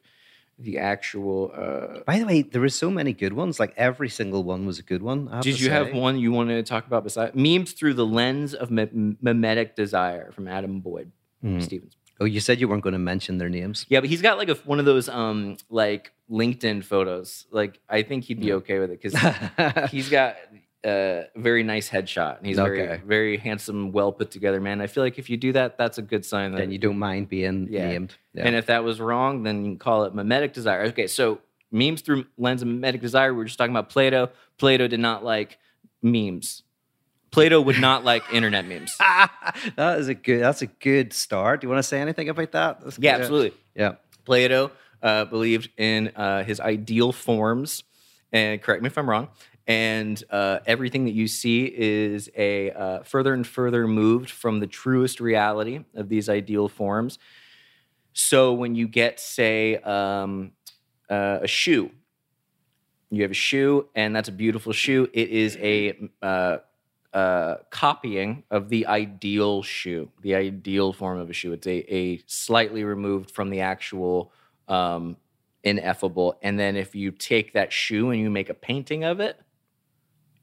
[0.58, 1.52] the actual.
[1.54, 3.60] Uh, By the way, there were so many good ones.
[3.60, 5.28] Like every single one was a good one.
[5.28, 8.06] I have Did you have one you wanted to talk about besides memes through the
[8.06, 11.60] lens of mim- mimetic desire from Adam Boyd Hmm.
[11.60, 11.94] Stevens?
[12.20, 13.86] Oh, you said you weren't going to mention their names.
[13.88, 17.46] Yeah, but he's got like a, one of those um like LinkedIn photos.
[17.52, 20.34] Like I think he'd be okay with it because he's got
[20.84, 23.02] a very nice headshot and he's very Okay.
[23.04, 24.80] very handsome, well put together man.
[24.80, 26.98] I feel like if you do that, that's a good sign that then you don't
[26.98, 27.88] mind being Yeah.
[27.88, 28.14] named.
[28.34, 28.46] Yeah.
[28.46, 30.82] And if that was wrong, then you can call it mimetic desire.
[30.84, 31.40] Okay, so
[31.72, 33.32] memes through lens of mimetic desire.
[33.32, 34.30] We were just talking about Plato.
[34.56, 35.58] Plato did not like
[36.02, 36.62] memes.
[37.30, 38.96] Plato would not like internet memes.
[39.76, 40.42] that is a good.
[40.42, 41.60] That's a good start.
[41.60, 42.80] Do you want to say anything about that?
[42.82, 43.20] That's Yeah, good.
[43.22, 43.52] absolutely.
[43.74, 43.94] Yeah.
[44.24, 44.70] Plato
[45.02, 47.82] uh, believed in uh, his ideal forms,
[48.32, 49.28] and correct me if I'm wrong.
[49.68, 54.66] And uh, everything that you see is a uh, further and further moved from the
[54.66, 57.18] truest reality of these ideal forms.
[58.14, 60.52] So when you get, say, um,
[61.10, 61.90] uh, a shoe,
[63.10, 65.08] you have a shoe, and that's a beautiful shoe.
[65.12, 66.56] It is a uh,
[67.12, 71.52] uh, copying of the ideal shoe, the ideal form of a shoe.
[71.52, 74.32] It's a, a slightly removed from the actual
[74.66, 75.16] um,
[75.62, 76.38] ineffable.
[76.42, 79.38] And then if you take that shoe and you make a painting of it,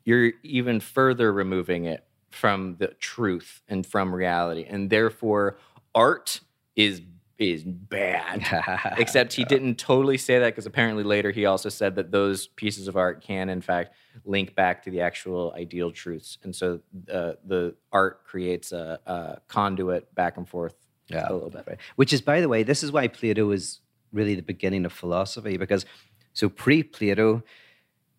[0.06, 4.66] you're even further removing it from the truth and from reality.
[4.68, 5.58] And therefore,
[5.94, 6.40] art
[6.76, 7.02] is
[7.38, 8.46] is bad.
[8.98, 12.88] Except he didn't totally say that because apparently later he also said that those pieces
[12.88, 16.38] of art can, in fact, link back to the actual ideal truths.
[16.44, 16.80] And so
[17.12, 20.76] uh, the art creates a, a conduit back and forth
[21.10, 21.66] Yeah, a little bit.
[21.68, 21.78] Right.
[21.98, 23.82] Which is, by the way, this is why Plato is
[24.14, 25.86] really the beginning of philosophy because
[26.32, 27.44] so pre-Plato,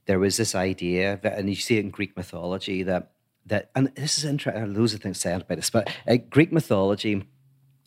[0.07, 3.11] there was this idea that, and you see it in Greek mythology that
[3.47, 4.75] that, and this is interesting.
[4.75, 7.25] Loads of things said about this, but uh, Greek mythology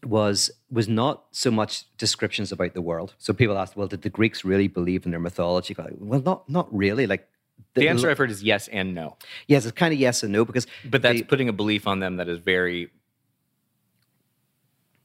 [0.06, 3.14] was was not so much descriptions about the world.
[3.18, 5.76] So people asked, well, did the Greeks really believe in their mythology?
[5.98, 7.08] Well, not not really.
[7.08, 7.28] Like
[7.74, 9.18] The answer I've heard is yes and no.
[9.48, 12.00] yes, it's kind of yes and no because But that's the- putting a belief on
[12.00, 12.90] them that is very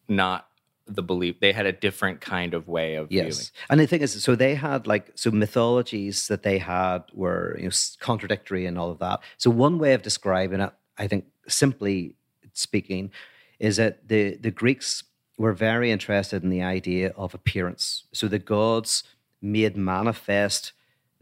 [0.08, 0.48] not
[0.86, 1.40] the belief.
[1.40, 3.26] They had a different kind of way of viewing.
[3.26, 7.56] Yes, and the thing is, so they had like so mythologies that they had were
[7.58, 7.70] you know
[8.00, 9.20] contradictory and all of that.
[9.38, 12.14] So one way of describing it, I think, simply
[12.52, 13.10] speaking,
[13.58, 15.04] is that the the Greeks
[15.38, 18.04] were very interested in the idea of appearance.
[18.12, 19.02] So the gods
[19.42, 20.72] made manifest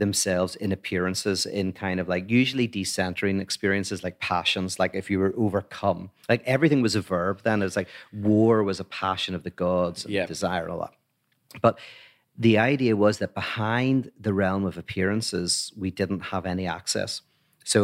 [0.04, 5.18] themselves in appearances in kind of like usually decentering experiences like passions like if you
[5.22, 6.00] were overcome
[6.32, 7.88] like everything was a verb then it's like
[8.30, 10.26] war was a passion of the gods and Yeah.
[10.34, 10.94] desire and all that
[11.66, 11.74] but
[12.46, 15.50] the idea was that behind the realm of appearances,
[15.82, 17.20] we didn't have any access.
[17.64, 17.82] So,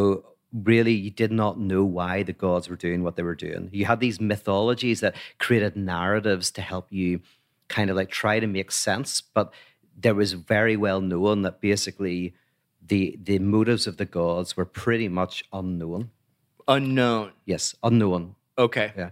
[0.70, 3.68] really, you did not know why the gods were doing what they were doing.
[3.72, 7.20] You had these mythologies that created narratives to help you
[7.68, 9.52] kind of like try to make sense, but
[10.00, 12.34] there was very well known that basically
[12.87, 16.11] the the motives of the gods were pretty much unknown.
[16.66, 17.32] Unknown.
[17.44, 18.37] Yes, unknown.
[18.56, 18.92] Okay.
[18.96, 19.11] Yeah.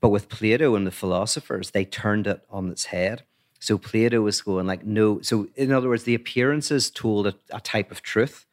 [0.00, 3.22] But with Plato and the philosophers, they turned it on its head.
[3.58, 5.20] So Plato was going like, no.
[5.22, 8.46] So in other words, the appearances told a, a type of truth.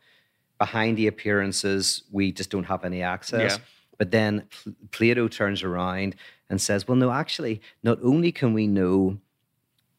[0.57, 3.53] Behind the appearances, we just don't have any access.
[3.53, 3.63] Yeah.
[3.97, 4.47] But then
[4.91, 6.15] Plato turns around
[6.49, 9.19] and says, well, no, actually, not only can we know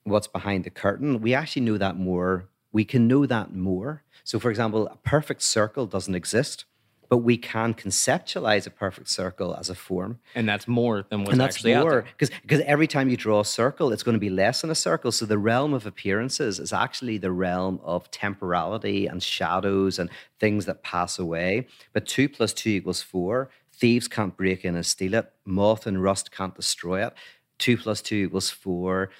[0.04, 2.48] what's behind the curtain, we actually know that more.
[2.72, 4.02] We can know that more.
[4.24, 6.64] So, for example, a perfect circle doesn't exist,
[7.08, 11.32] but we can conceptualize a perfect circle as a form And that's more than what's
[11.32, 14.20] and that's actually out more because every time you draw a circle, it's going to
[14.20, 15.12] be less than a circle.
[15.12, 20.66] So the realm of appearances is actually the realm of temporality and shadows and things
[20.66, 21.66] that pass away.
[21.92, 23.50] But two plus two equals four.
[23.72, 25.32] Thieves can't break in and steal it.
[25.44, 27.12] Moth and rust can't destroy it.
[27.58, 29.10] Two plus two equals four.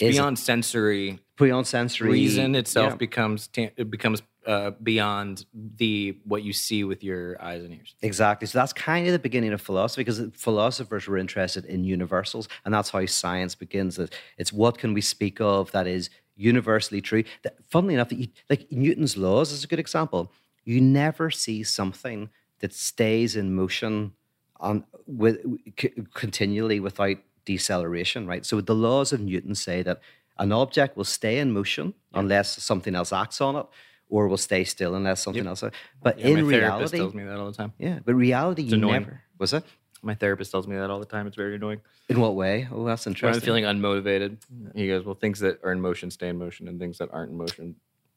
[0.00, 2.96] It's beyond sensory beyond sensory reason itself yeah.
[2.96, 7.94] becomes it becomes uh, beyond the what you see with your eyes and ears.
[8.02, 8.46] Exactly.
[8.46, 12.72] So that's kind of the beginning of philosophy because philosophers were interested in universals, and
[12.74, 13.98] that's how science begins.
[13.98, 17.24] It- It's what can we speak of that is universally true.
[17.42, 20.32] That, funnily enough, that you, like Newton's laws is a good example.
[20.64, 24.12] You never see something that stays in motion
[24.58, 25.38] on with
[25.78, 28.44] c- continually without deceleration, right?
[28.46, 30.00] So the laws of Newton say that
[30.38, 33.66] an object will stay in motion unless something else acts on it,
[34.08, 35.62] or will stay still unless something else.
[36.02, 37.72] But Yeah, in reality, tells me that all the time.
[37.78, 39.02] yeah, but reality, you annoying.
[39.02, 39.64] never was it.
[40.02, 41.26] My therapist tells me that all the time.
[41.26, 41.82] It's very annoying.
[42.08, 42.66] In what way?
[42.72, 43.44] Oh, that's When I'm interesting.
[43.44, 44.38] feeling unmotivated,
[44.74, 47.32] he goes, "Well, things that are in motion stay in motion, and things that aren't
[47.32, 47.76] in motion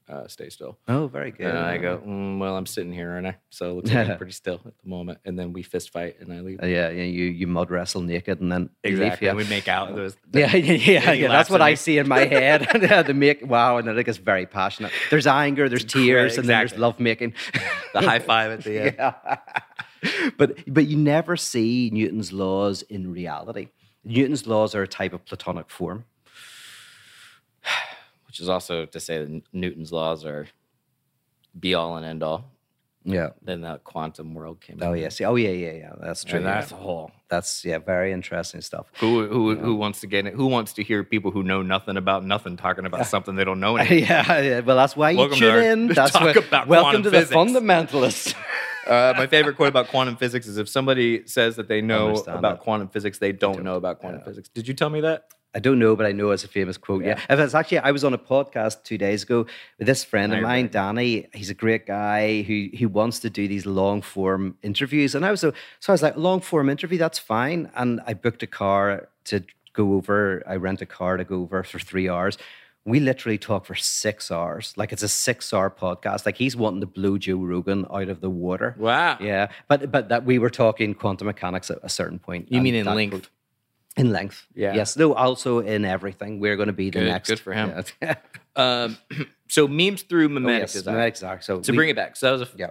[0.10, 1.48] uh, stay still." oh, very good.
[1.48, 3.38] And I go, mm, "Well, I'm sitting here, aren't I?
[3.50, 6.20] So it looks like I'm pretty still at the moment." And then we fist fight,
[6.20, 6.62] and I leave.
[6.62, 9.26] Uh, yeah, yeah, you you mud wrestle naked and then you leave, Exactly.
[9.26, 9.32] yeah.
[9.32, 9.94] And we make out.
[10.34, 11.28] Yeah, yeah, yeah, yeah.
[11.28, 11.76] That's what I me.
[11.76, 12.68] see in my head.
[13.08, 14.92] the make wow, and it gets very passionate.
[15.10, 17.34] There's anger, there's tears, and then there's love making.
[17.94, 18.96] the high five at the end.
[18.98, 19.38] yeah.
[20.38, 23.70] but but you never see Newton's laws in reality.
[24.04, 26.06] Newton's laws are a type of platonic form.
[28.34, 30.48] Which is also to say that Newton's laws are
[31.60, 32.50] be all and end all.
[33.06, 33.30] Yeah.
[33.44, 34.80] Then the quantum world came.
[34.82, 35.02] Oh in.
[35.02, 35.22] yes.
[35.22, 35.94] Oh yeah, yeah, yeah.
[36.02, 36.38] That's true.
[36.38, 36.78] And that's yeah.
[36.78, 37.12] a whole.
[37.30, 38.88] That's yeah, very interesting stuff.
[39.02, 40.34] Who who who wants to get it?
[40.34, 43.60] Who wants to hear people who know nothing about nothing talking about something they don't
[43.60, 44.00] know anything?
[44.00, 45.88] yeah, yeah, well, that's why you Welcome to tune in.
[45.94, 47.30] That's talk what, about welcome to physics.
[47.30, 48.34] the fundamentalists.
[48.88, 52.40] Uh, my favorite quote about quantum physics is if somebody says that they know Understand
[52.40, 52.62] about it.
[52.62, 54.50] quantum physics, they don't, know about quantum physics.
[54.50, 55.26] Did you tell me that?
[55.56, 57.06] I don't know, but I know it's a famous quote.
[57.06, 57.20] Yeah.
[57.30, 59.46] If it's actually, I was on a podcast two days ago
[59.78, 60.68] with this friend of mine.
[60.72, 61.28] Danny.
[61.34, 65.30] He's a great guy who who wants to do these long form interviews, and I
[65.30, 67.70] was so so I was like, long form interview, that's fine.
[67.76, 69.44] And I booked a car to
[69.74, 70.42] go over.
[70.48, 72.38] I rent a car to go over for three hours.
[72.86, 74.74] We literally talk for six hours.
[74.76, 76.26] Like it's a six hour podcast.
[76.26, 78.76] Like he's wanting to blow Joe Rogan out of the water.
[78.78, 79.18] Wow.
[79.22, 82.52] Yeah, but but that we were talking quantum mechanics at a certain point.
[82.52, 83.12] You mean in length?
[83.12, 83.30] quote-
[83.96, 84.48] in length.
[84.56, 84.74] Yeah.
[84.74, 84.98] Yes.
[84.98, 85.14] No.
[85.14, 87.30] Also in everything, we're going to be the Good- next.
[87.30, 87.84] good for him.
[88.02, 88.16] Yeah.
[88.56, 88.98] Um,
[89.48, 90.74] so memes through oh, mimetic yes.
[90.74, 91.00] design.
[91.00, 91.44] Exactly.
[91.44, 92.70] So To we- bring it back, so that was a Yeah.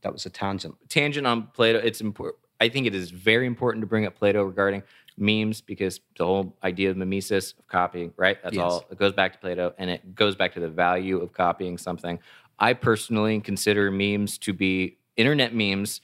[0.00, 0.74] That was a tangent.
[0.88, 1.78] tangent on Plato.
[1.80, 2.38] It's important.
[2.60, 4.84] I think it is very important to bring up Plato regarding
[5.20, 8.38] memes because the whole idea of mimesis of copying, right?
[8.42, 8.62] That's Yes.
[8.64, 8.84] all.
[8.90, 12.18] It goes back to Plato, and it goes back to the value of copying something.
[12.58, 16.00] I personally consider memes to be internet memes.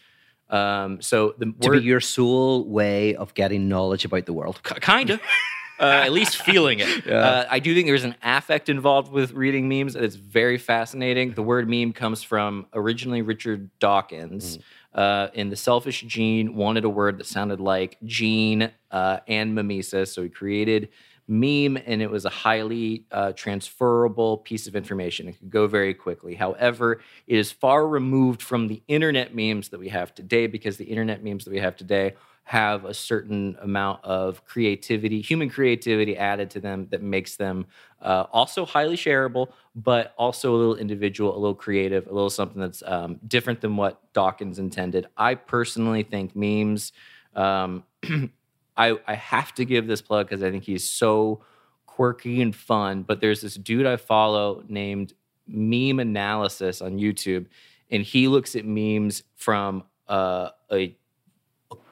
[0.50, 4.62] Um, so the To word, be your sole way of getting knowledge about the world.
[4.62, 5.20] kind of.
[5.76, 7.10] Uh, at least feeling it.
[7.10, 11.32] Uh, I do think there's an affect involved with reading memes, and it's very fascinating.
[11.32, 14.60] The word meme comes from originally Richard Dawkins.
[14.94, 20.12] Uh, in The Selfish Gene, wanted a word that sounded like gene uh, and mimesis,
[20.12, 20.88] so he created
[21.26, 25.26] meme, and it was a highly uh, transferable piece of information.
[25.26, 26.34] It could go very quickly.
[26.34, 30.84] However, it is far removed from the internet memes that we have today because the
[30.84, 36.50] internet memes that we have today have a certain amount of creativity, human creativity added
[36.50, 37.66] to them that makes them
[38.02, 42.60] uh, also highly shareable, but also a little individual, a little creative, a little something
[42.60, 45.06] that's um, different than what Dawkins intended.
[45.16, 46.92] I personally think memes.
[47.34, 47.82] Um,
[48.76, 51.44] I, I have to give this plug because I think he's so
[51.86, 53.02] quirky and fun.
[53.02, 55.12] But there's this dude I follow named
[55.46, 57.46] Meme Analysis on YouTube,
[57.90, 60.96] and he looks at memes from uh, a,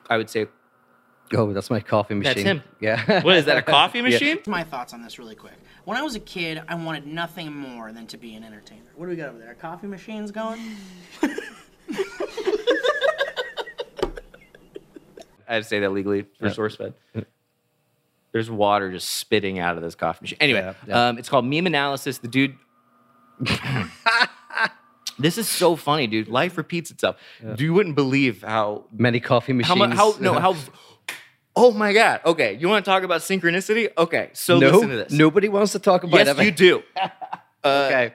[0.08, 0.46] I would say,
[1.34, 2.34] Oh, that's my coffee machine.
[2.34, 2.62] That's him.
[2.80, 3.22] Yeah.
[3.22, 4.38] what is that, a coffee machine?
[4.46, 5.54] my thoughts on this really quick.
[5.84, 8.90] When I was a kid, I wanted nothing more than to be an entertainer.
[8.94, 9.54] What do we got over there?
[9.54, 10.60] Coffee machines going?
[15.48, 16.94] I had to say that legally for SourceFed.
[18.32, 20.38] There's water just spitting out of this coffee machine.
[20.40, 21.08] Anyway, Yeah, yeah.
[21.08, 22.18] Um, it's called Meme Analysis.
[22.18, 22.56] The dude.
[25.18, 26.28] this is so funny, dude.
[26.28, 27.16] Life repeats itself.
[27.58, 29.94] You wouldn't believe how Many coffee machines.
[29.94, 30.56] how how no how.
[31.54, 32.22] Oh my god.
[32.24, 33.90] Okay, you want to talk about synchronicity?
[33.98, 35.12] Okay, so no, listen to this.
[35.12, 36.44] nobody wants to talk about yes, it.
[36.44, 36.82] you do.
[37.64, 38.14] okay.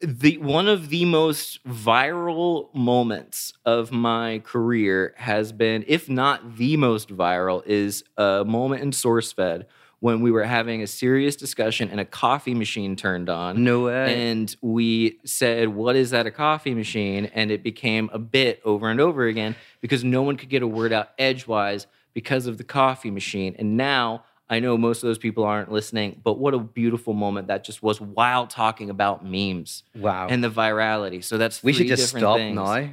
[0.00, 6.76] The one of the most viral moments of my career has been, if not the
[6.76, 9.64] most viral, is a moment in SourceFed
[10.00, 13.64] when we were having a serious discussion and a coffee machine turned on.
[13.64, 14.30] No way.
[14.30, 17.26] And we said, What is that, a coffee machine?
[17.34, 20.68] And it became a bit over and over again because no one could get a
[20.68, 23.56] word out edgewise because of the coffee machine.
[23.58, 27.48] And now I know most of those people aren't listening, but what a beautiful moment
[27.48, 30.28] that just was while talking about memes Wow.
[30.30, 31.22] and the virality.
[31.22, 32.56] So that's we should just different stop things.
[32.56, 32.88] now.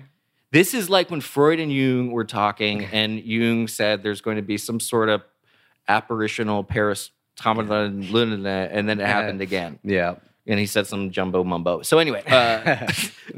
[0.52, 4.42] This is like when Freud and Jung were talking, and Jung said there's going to
[4.42, 5.22] be some sort of
[5.88, 7.12] apparitional paras-
[7.44, 9.80] and then it happened again.
[9.84, 10.16] Yeah.
[10.48, 11.82] and he said some jumbo mumbo.
[11.82, 12.88] So anyway, uh,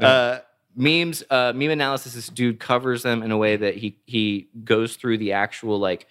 [0.04, 0.38] uh,
[0.76, 2.14] memes, uh, meme analysis.
[2.14, 6.06] This dude covers them in a way that he he goes through the actual like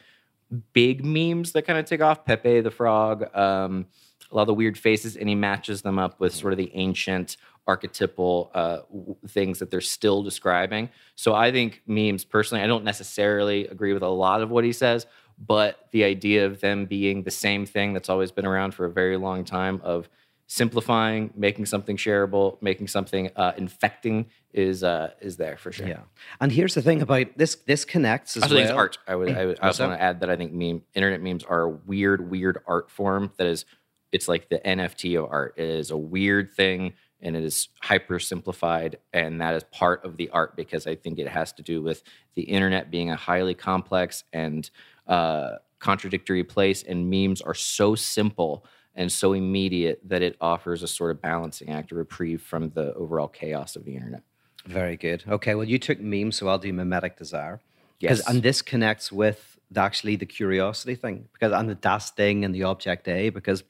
[0.73, 2.25] big memes that kind of take off.
[2.25, 3.85] Pepe the Frog, um,
[4.31, 6.71] a lot of the weird faces, and he matches them up with sort of the
[6.73, 7.37] ancient
[7.67, 10.89] archetypal uh, w- things that they're still describing.
[11.15, 14.71] So I think memes, personally, I don't necessarily agree with a lot of what he
[14.71, 15.05] says,
[15.37, 18.91] but the idea of them being the same thing that's always been around for a
[18.91, 20.09] very long time of
[20.47, 25.87] simplifying, making something shareable, making something uh, infecting is uh, is there for sure.
[25.87, 25.99] Yeah.
[26.41, 28.63] And here's the thing about this this connects as also well.
[28.63, 28.97] think it's art.
[29.07, 29.37] I would.
[29.37, 31.69] I, would, I also want to add that I think meme internet memes are a
[31.69, 33.65] weird, weird art form that is.
[34.13, 35.55] It's like the NFT of art.
[35.57, 40.15] It is a weird thing, and it is hyper simplified, and that is part of
[40.15, 42.03] the art because I think it has to do with
[42.35, 44.67] the internet being a highly complex and
[45.07, 48.65] uh, contradictory place, and memes are so simple
[48.97, 52.93] and so immediate that it offers a sort of balancing act, a reprieve from the
[52.95, 54.23] overall chaos of the internet.
[54.65, 55.23] Very good.
[55.29, 57.61] Okay, well, you took memes, so I'll do mimetic desire.
[57.99, 58.27] Yes.
[58.27, 62.53] And this connects with the, actually the curiosity thing, because and the das Ding and
[62.53, 63.63] the object A, because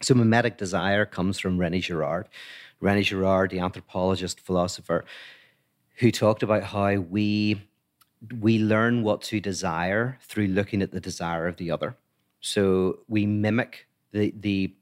[0.00, 2.28] so mimetic desire comes from Rene Girard.
[2.80, 5.04] Rene Girard, the anthropologist, philosopher,
[5.96, 7.62] who talked about how we
[8.40, 11.96] we learn what to desire through looking at the desire of the other.
[12.40, 14.74] So we mimic the the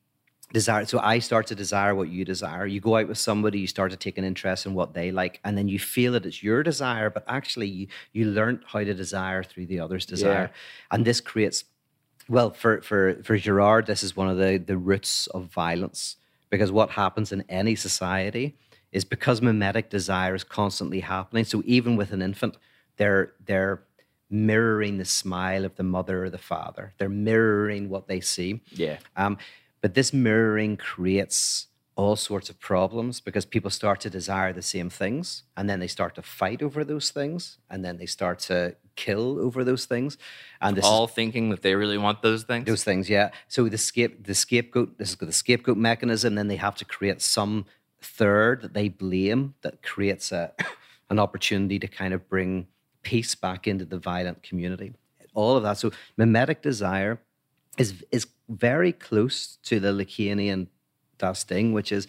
[0.52, 0.84] desire.
[0.86, 2.66] So I start to desire what you desire.
[2.66, 5.40] You go out with somebody, you start to take an interest in what they like,
[5.44, 8.94] and then you feel that it's your desire, but actually you you learned how to
[8.94, 10.50] desire through the other's desire,
[10.90, 11.64] and this creates.
[12.28, 16.16] Well, for for for Girard this is one of the the roots of violence
[16.50, 18.56] because what happens in any society
[18.92, 21.44] is because mimetic desire is constantly happening.
[21.44, 22.56] So even with an infant,
[22.96, 23.82] they're they're
[24.30, 26.92] mirroring the smile of the mother or the father.
[26.98, 28.60] They're mirroring what they see.
[28.70, 28.98] Yeah.
[29.16, 29.38] Um,
[29.80, 34.90] but this mirroring creates all sorts of problems because people start to desire the same
[34.90, 38.76] things and then they start to fight over those things and then they start to
[38.96, 40.18] kill over those things.
[40.60, 42.66] And this is- All thinking that they really want those things.
[42.66, 43.30] those things, yeah.
[43.48, 46.34] So the scape, the scapegoat, this is the scapegoat mechanism.
[46.34, 47.64] Then they have to create some
[48.02, 50.52] third that they blame that creates a
[51.10, 52.66] an opportunity to kind of bring
[53.10, 54.92] peace back into the violent community.
[55.34, 55.78] All of that.
[55.78, 57.14] So mimetic desire
[57.78, 60.66] is is very close to the Lacanian
[61.18, 62.06] Das Ding, which is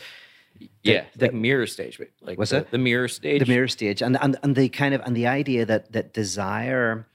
[0.84, 1.96] yeah, the- like mirror stage.
[2.28, 2.72] Like What's the, that?
[2.72, 3.40] The mirror stage.
[3.44, 7.06] the mirror stage and, and and the kind of and the idea that that desire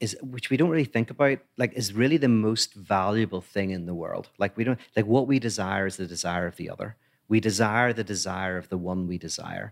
[0.00, 3.82] is which we don't really think about like is really the most valuable thing in
[3.90, 6.88] the world like we don't like what we desire is the desire of the other
[7.32, 9.68] we desire the desire of the one we desire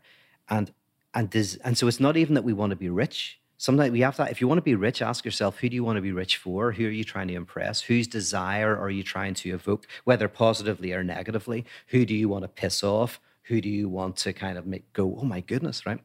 [0.48, 0.66] and
[1.14, 4.00] and des- and so it's not even that we want to be rich sometimes we
[4.00, 6.02] have that if you want to be rich ask yourself who do you want to
[6.02, 6.72] be rich for?
[6.72, 7.82] Who are you trying to impress?
[7.82, 11.64] Whose desire are you trying to evoke whether positively or negatively?
[11.88, 13.20] Who do you want to piss off?
[13.44, 16.00] Who do you want to kind of make go oh my goodness right?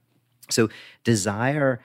[0.50, 0.70] So
[1.04, 1.82] desire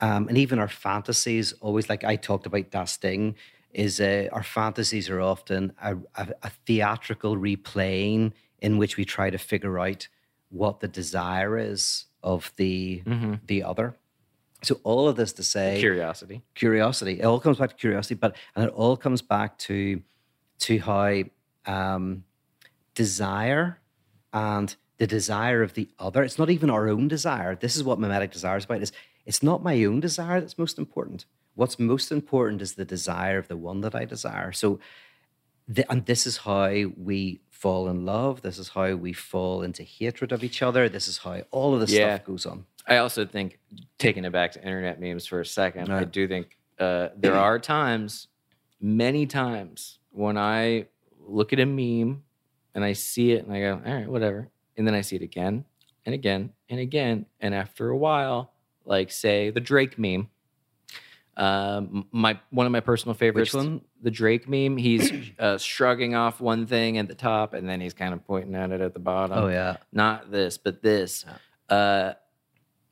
[0.00, 3.34] um, and even our fantasies always like i talked about ding
[3.72, 9.30] is uh, our fantasies are often a, a, a theatrical replaying in which we try
[9.30, 10.08] to figure out
[10.50, 13.02] what the desire is of the
[13.46, 13.96] the other
[14.64, 16.42] so all of this to say Curiosity.
[16.54, 17.20] curiosity.
[17.20, 20.00] It all comes back to curiosity, but and it all comes back to
[20.60, 21.22] to how
[21.66, 22.24] um,
[22.94, 23.80] desire
[24.32, 26.22] and the desire of the other.
[26.22, 27.54] It's not even our own desire.
[27.56, 28.82] This is what mimetic desire is about.
[28.82, 28.92] Is
[29.26, 31.26] it's not my own desire that's most important.
[31.54, 34.52] What's most important is the desire of the one that I desire.
[34.52, 34.80] So,
[35.68, 38.42] the, and this is how we fall in love.
[38.42, 40.86] This is how we fall into hatred of each other.
[40.86, 42.16] This is how all of this Yeah.
[42.16, 42.66] stuff goes on.
[42.86, 43.58] I also think,
[43.98, 47.58] taking it back to internet memes for a second, I do think uh, there are
[47.58, 48.28] times,
[48.82, 50.88] many times, when I
[51.18, 52.22] look at a meme
[52.74, 54.50] and I see it and I go, all right, whatever.
[54.76, 55.64] And then I see it again
[56.04, 57.24] and again and again.
[57.40, 58.52] And after a while,
[58.84, 60.28] like say the Drake meme,
[61.38, 63.80] um, my one of my personal favorites, one?
[64.04, 64.76] The Drake meme.
[64.76, 68.54] He's uh, shrugging off one thing at the top, and then he's kind of pointing
[68.54, 69.78] at it at the bottom Oh yeah.
[69.92, 71.24] not this, but this.
[71.68, 72.12] Uh,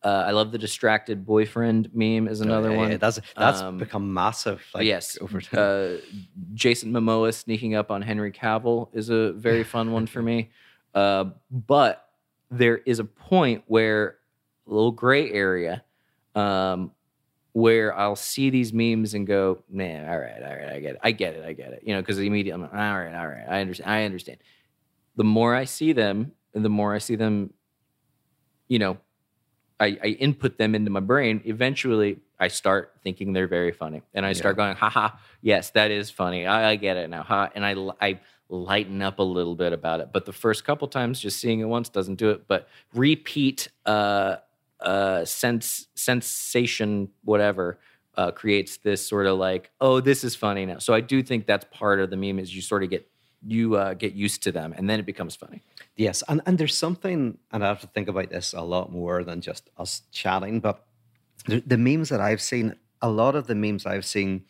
[0.05, 2.91] uh, I love the distracted boyfriend meme is another Oh, Yeah, one.
[2.91, 4.61] yeah, That's that's Um, become massive.
[4.75, 5.17] Like, yes.
[5.21, 5.61] over time.
[5.61, 6.01] Uh,
[6.55, 10.51] Jason Momoa sneaking up on Henry Cavill is a very fun one for me.
[10.95, 12.07] Uh, but
[12.51, 14.19] there is a point where
[14.67, 15.83] a little gray area
[16.35, 16.91] um,
[17.53, 21.01] where I'll see these memes and go, man, all right, all right, I get it.
[21.03, 21.45] I get it.
[21.45, 21.83] I get it.
[21.85, 23.45] You know, because immediately I'm like, all right, all right.
[23.49, 23.91] I understand.
[23.91, 24.39] I understand.
[25.17, 27.53] The more I see them, and the more I see them,
[28.69, 28.97] you know,
[29.79, 34.25] I, I input them into my brain, eventually I start thinking they're very funny, and
[34.25, 36.47] I start going, "Ha ha, yes, that is funny.
[36.47, 40.01] I, I get it now." Ha, and I I lighten up a little bit about
[40.01, 40.11] it.
[40.13, 42.47] But the first couple times, just seeing it once doesn't do it.
[42.49, 44.37] But repeat uh,
[44.85, 47.79] uh, sense sensation, whatever.
[48.15, 50.77] Uh, creates this sort of like, oh, this is funny now.
[50.77, 53.09] So I do think that's part of the meme is you sort of get
[53.47, 55.63] you uh, get used to them, and then it becomes funny.
[55.97, 59.25] Yes, and, and there's something, and I have to think about this a lot more
[59.25, 60.85] than just us chatting, but
[61.47, 64.45] the, the memes that I've seen, a lot of the memes I've seen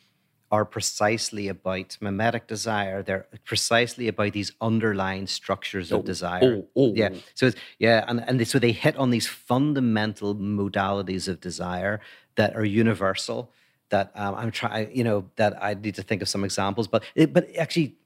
[0.53, 3.03] are precisely about mimetic desire.
[3.03, 6.41] They're precisely about these underlying structures of desire.
[6.45, 6.93] oh, oh.
[6.95, 7.09] Yeah.
[7.35, 12.03] So it's yeah, and, and they, so they hit on these fundamental modalities of desire
[12.35, 13.51] that are universal.
[13.89, 16.87] That um, I'm trying, you know, that I need to think of some examples.
[16.87, 17.97] But it, but actually,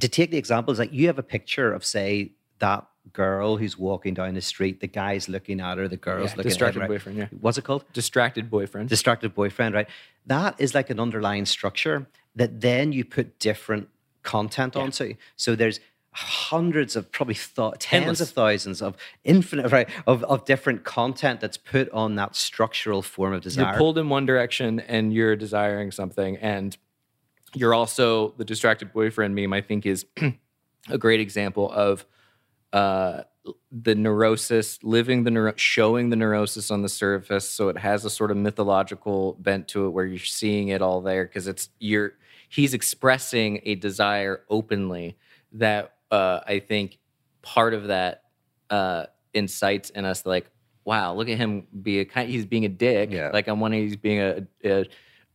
[0.00, 4.14] to take the examples, like you have a picture of say that girl who's walking
[4.14, 6.88] down the street, the guy's looking at her, the girl's Yeah, looking distracted at her.
[6.92, 6.94] right?
[6.98, 7.26] boyfriend, yeah.
[7.40, 7.84] What's it called?
[7.92, 8.88] Distracted boyfriend.
[8.88, 9.88] distracted boyfriend, right?
[10.26, 13.88] That is like an underlying structure that then you put different
[14.22, 15.14] content onto.
[15.36, 15.80] So there's
[16.16, 18.20] hundreds of probably th- tens Endless.
[18.20, 23.32] of thousands of infinite right of, of different content that's put on that structural form
[23.34, 23.66] of desire.
[23.70, 26.76] you're pulled in one direction and you're desiring something and
[27.52, 30.06] you're also the distracted boyfriend meme i think is
[30.88, 32.06] a great example of
[32.74, 33.22] uh,
[33.70, 38.10] the neurosis living the neuro- showing the neurosis on the surface so it has a
[38.10, 42.12] sort of mythological bent to it where you're seeing it all there because it's you're
[42.48, 45.16] he's expressing a desire openly
[45.52, 46.98] that uh, i think
[47.42, 48.22] part of that
[48.70, 49.04] uh,
[49.34, 50.50] incites in us like
[50.86, 53.30] wow look at him be a kind he's being a dick Yeah.
[53.32, 54.86] like on one hand he's being a, a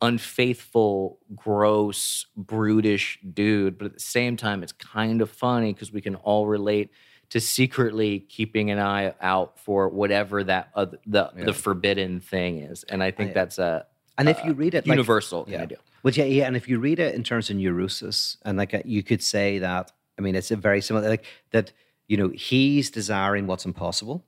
[0.02, 6.02] unfaithful gross brutish dude but at the same time it's kind of funny because we
[6.02, 6.90] can all relate
[7.30, 11.46] to secretly keeping an eye out for whatever that the Yeah.
[11.46, 13.86] the forbidden thing is and i think I- that's a
[14.18, 15.58] and if you read it like, universal yeah.
[15.60, 18.38] kind of deal Well, yeah, yeah, and if you read it in terms of neurosis,
[18.46, 21.74] and like uh, you could say that, I mean, it's a very similar, like that.
[22.08, 24.24] You know, he's desiring what's impossible.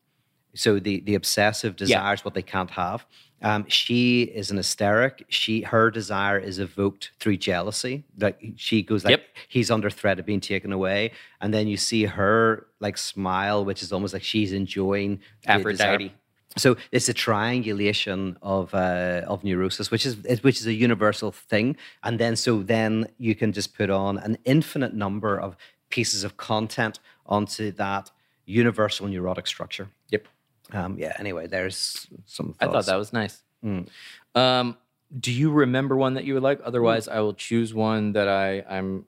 [0.53, 3.05] So the the obsessive desires what they can't have.
[3.43, 5.25] Um, she is an hysteric.
[5.29, 8.03] She her desire is evoked through jealousy.
[8.19, 9.23] Like she goes like Yep.
[9.47, 13.81] he's under threat of being taken away, and then you see her like smile, which
[13.81, 15.93] is almost like she's enjoying the desire.
[15.93, 16.13] Aphrodite.
[16.57, 21.31] So it's a triangulation of uh, of neurosis, which is is- which is a universal
[21.31, 25.55] thing, and then so then you can just put on an infinite number of
[25.89, 28.11] pieces of content onto that
[28.45, 29.87] universal neurotic structure.
[30.09, 30.27] yep
[30.71, 31.15] Um, yeah.
[31.19, 32.55] Anyway, there's some.
[32.59, 33.41] I thought that was nice.
[33.63, 33.87] Mm.
[34.35, 34.77] Um,
[35.17, 36.61] do you remember one that you would like?
[36.63, 39.05] Otherwise, I will choose one that I I'm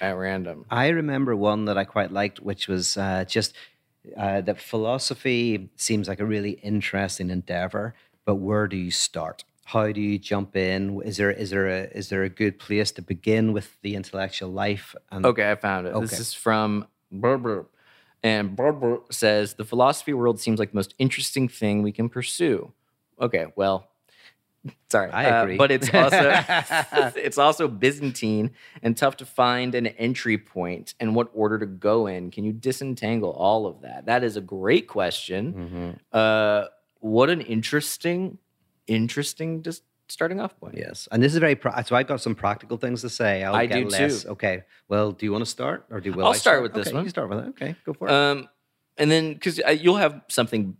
[0.00, 0.64] at random.
[0.70, 3.54] I remember one that I quite liked, which was uh, just
[4.16, 7.94] uh, that philosophy seems like a really interesting endeavor,
[8.24, 9.44] but where do you start?
[9.66, 11.00] How do you jump in?
[11.02, 14.50] Is there is there a is there a good place to begin with the intellectual
[14.50, 14.94] life?
[15.10, 15.98] And Okay, I found it.
[16.00, 17.66] This is from Berber.
[18.24, 22.72] And Berber says the philosophy world seems like the most interesting thing we can pursue.
[23.20, 23.90] Okay, well,
[24.90, 25.58] sorry, I uh, agree.
[25.58, 26.42] but it's also
[27.16, 28.52] it's also Byzantine
[28.82, 32.30] and tough to find an entry point and what order to go in.
[32.30, 34.06] Can you disentangle all of that?
[34.06, 35.98] That is a great question.
[36.12, 36.18] Mhm.
[36.18, 36.68] Uh,
[37.00, 38.38] what an interesting,
[38.86, 40.76] interesting just starting off point.
[40.76, 41.58] Yes, and this is very.
[41.84, 43.42] So I've got some practical things to say.
[43.44, 44.22] I'll I get do less.
[44.22, 44.30] too.
[44.30, 44.64] Okay.
[44.88, 46.94] Well, do you want to start, or do will I'll I start with this Okay,
[46.96, 47.04] one.
[47.04, 47.48] You start with it.
[47.48, 48.12] Okay, go for it.
[48.12, 48.48] Um,
[48.96, 50.76] and then because you'll have something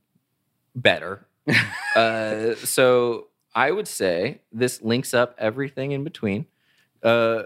[0.75, 1.27] better.
[1.97, 6.47] uh, so I would say this links up everything in between.
[7.03, 7.45] Uh,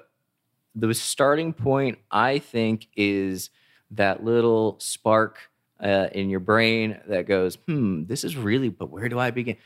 [0.75, 3.51] the starting point, I think, is
[3.91, 5.39] that little spark
[5.83, 9.57] uh, in your brain that goes, "Hmm, this is really." But where do I begin?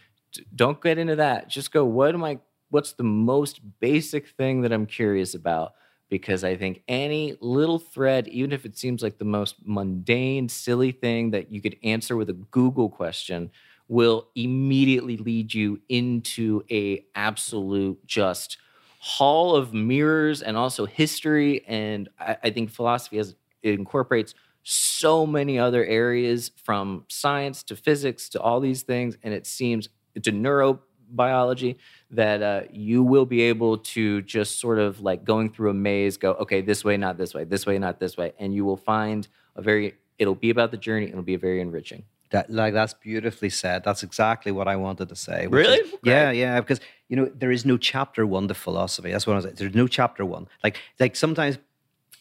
[0.55, 1.49] Don't get into that.
[1.49, 1.85] Just go.
[1.85, 2.39] What am I?
[2.71, 5.75] What's the most basic thing that I'm curious about?
[6.09, 10.93] Because I think any little thread, even if it seems like the most mundane, silly
[10.93, 13.51] thing that you could answer with a Google question,
[13.89, 18.59] will immediately lead you into a absolute just
[19.01, 25.27] hall of mirrors and also history and i, I think philosophy has it incorporates so
[25.27, 29.89] many other areas from science to physics to all these things and it seems
[30.21, 31.77] to neurobiology
[32.11, 36.17] that uh, you will be able to just sort of like going through a maze
[36.17, 38.77] go okay this way not this way this way not this way and you will
[38.77, 42.95] find a very it'll be about the journey it'll be very enriching That like that's
[42.95, 43.85] beautifully said.
[43.85, 45.47] That's exactly what I wanted to say.
[45.49, 45.81] Really?
[45.81, 46.61] is- yeah, yeah.
[46.61, 49.11] Because you know there is no chapter one to philosophy.
[49.13, 49.47] That's what I was.
[49.61, 50.45] There's no chapter one.
[50.65, 51.59] Like like sometimes,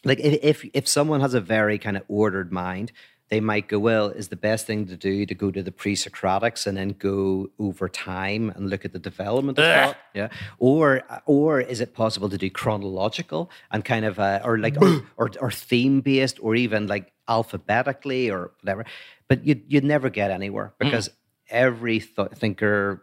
[0.04, 2.92] like if if, if someone has a very kind of ordered mind,
[3.32, 6.66] they might go, well, is the best thing to do to go to the pre-Socratics
[6.66, 9.96] and then go over time and look at the development of thought?
[10.12, 10.28] Yeah.
[10.58, 15.02] Or or is it possible to do chronological and kind of uh, or like or,
[15.16, 18.84] or, or theme based or even like alphabetically or whatever?
[19.28, 21.08] But you'd you'd never get anywhere because
[21.48, 23.02] every th- thinker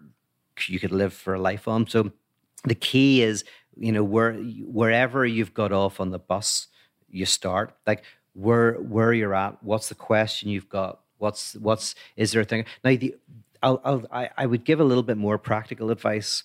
[0.67, 1.87] you could live for a life on.
[1.87, 2.11] So
[2.65, 3.43] the key is,
[3.75, 6.67] you know, where wherever you've got off on the bus,
[7.09, 7.75] you start.
[7.87, 8.03] Like
[8.39, 12.65] where where you're at, what's the question you've got, what's what's is there a thing?
[12.83, 13.15] Now the
[13.61, 16.43] I'll, I'll I, I would give a little bit more practical advice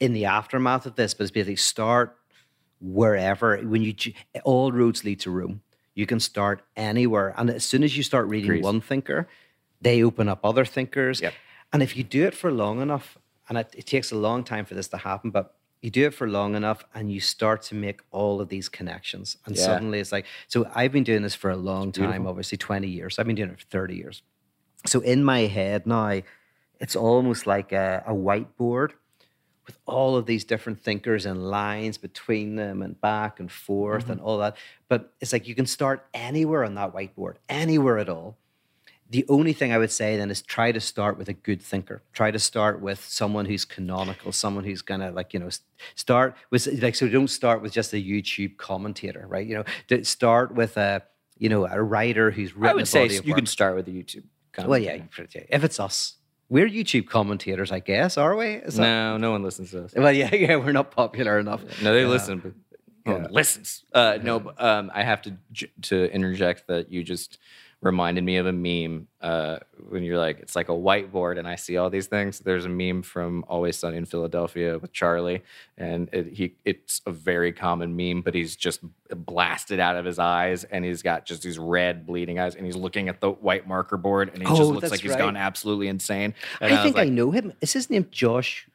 [0.00, 2.16] in the aftermath of this, but it's basically start
[2.80, 3.94] wherever when you
[4.44, 5.62] all roads lead to Rome.
[5.94, 9.28] You can start anywhere, and as soon as you start reading one thinker,
[9.80, 11.20] they open up other thinkers.
[11.20, 11.32] Yep.
[11.72, 13.16] And if you do it for long enough,
[13.48, 15.54] and it, it takes a long time for this to happen, but
[15.86, 19.36] you do it for long enough and you start to make all of these connections.
[19.46, 19.62] And Yeah.
[19.62, 22.28] suddenly it's like, so I've been doing this for a long time, beautiful.
[22.28, 23.20] obviously 20 years.
[23.20, 24.22] I've been doing it for 30 years.
[24.84, 26.22] So in my head now,
[26.80, 28.90] it's almost like a, a whiteboard
[29.64, 34.12] with all of these different thinkers and lines between them and back and forth Mm-hmm.
[34.12, 34.56] and all that.
[34.88, 38.36] But it's like you can start anywhere on that whiteboard, anywhere at all.
[39.08, 42.02] The only thing I would say then is try to start with a good thinker.
[42.12, 45.48] Try to start with someone who's canonical, someone who's gonna like you know
[45.94, 47.08] start with like so.
[47.08, 49.46] Don't start with just a YouTube commentator, right?
[49.46, 51.02] You know, start with a
[51.38, 52.70] you know a writer who's written.
[52.70, 53.36] I would a say of you work.
[53.38, 54.24] can start with the YouTube.
[54.66, 55.02] Well, yeah,
[55.50, 56.14] if it's us,
[56.48, 58.46] we're YouTube commentators, I guess, are we?
[58.54, 59.92] Is that- No, no one listens to us.
[59.94, 61.60] Well, yeah, yeah, we're not popular enough.
[61.82, 62.08] No, they Yeah.
[62.08, 62.52] listen, but
[63.04, 63.26] no Yeah.
[63.30, 63.84] listens.
[63.92, 65.36] Uh, no, um, I have to
[65.82, 67.38] to interject that you just
[67.86, 69.58] reminded me of a meme uh,
[69.88, 72.40] when you're like, it's like a whiteboard, and I see all these things.
[72.40, 75.42] There's a meme from Always Sunny in Philadelphia with Charlie,
[75.78, 80.18] and it, he it's a very common meme, but he's just blasted out of his
[80.18, 83.66] eyes, and he's got just these red bleeding eyes, and he's looking at the white
[83.66, 85.18] marker board, and he just Oh, looks like he's right.
[85.18, 86.34] gone absolutely insane.
[86.60, 87.52] And I was think I like, know him.
[87.60, 88.68] Is his name Josh?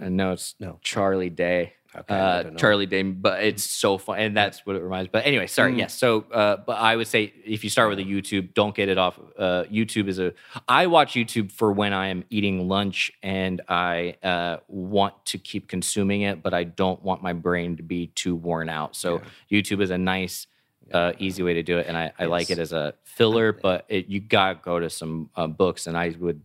[0.00, 0.78] uh, no, it's No.
[0.82, 1.74] Charlie Day.
[1.96, 2.50] Okay, uh.
[2.56, 5.10] Charlie Day, but it's so fun, and that's what it reminds.
[5.10, 5.72] But anyway, sorry.
[5.72, 5.78] Mm.
[5.78, 5.94] Yes.
[5.94, 8.98] So, uh, but I would say if you start with a YouTube, don't get it
[8.98, 9.18] off.
[9.38, 10.34] Uh, YouTube is a.
[10.68, 15.68] I watch YouTube for when I am eating lunch and I uh, want to keep
[15.68, 18.94] consuming it, but I don't want my brain to be too worn out.
[18.94, 20.46] So YouTube is a nice.
[20.90, 23.84] Uh, easy way to do it, and I, I like it as a filler, but
[23.90, 26.40] it, you gotta go to some uh, books, and I would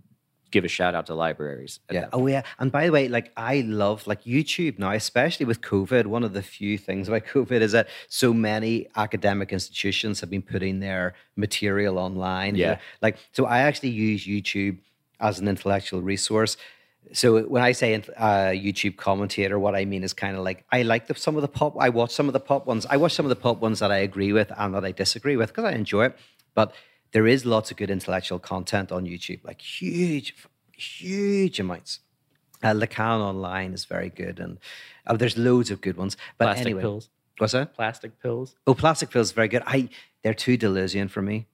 [0.54, 1.80] give a shout out to libraries.
[1.92, 2.08] Yeah.
[2.14, 2.44] Oh, yeah.
[2.60, 6.06] And by the way, like I love like YouTube now, especially with COVID.
[6.06, 10.44] One of the few things about COVID is that so many academic institutions have been
[10.54, 12.56] putting their material online.
[12.56, 12.72] you Yeah.
[12.74, 12.80] know.
[13.02, 14.78] Like, so I actually use YouTube
[15.20, 16.56] as an intellectual resource.
[17.12, 20.84] So when I say uh, YouTube commentator, what I mean is kind of like I
[20.84, 21.76] like the, some of the pop.
[21.88, 22.86] I watch some of the pop ones.
[22.90, 25.36] I watch some of the pop ones that I agree with and that I disagree
[25.36, 26.18] with because I enjoy it.
[26.56, 26.74] But
[27.14, 30.36] there is lots of good intellectual content on YouTube, like huge,
[30.76, 32.00] huge amounts.
[32.62, 34.58] Uh, Lacan online is very good, and
[35.08, 36.18] uh, there's loads of good ones.
[36.38, 37.10] But Plastic anyway, pills.
[37.38, 37.74] what's that?
[37.74, 38.56] Plastic pills.
[38.68, 39.64] Oh, plastic pills is very good.
[39.66, 39.90] I
[40.24, 41.46] they're too Deleuzian for me.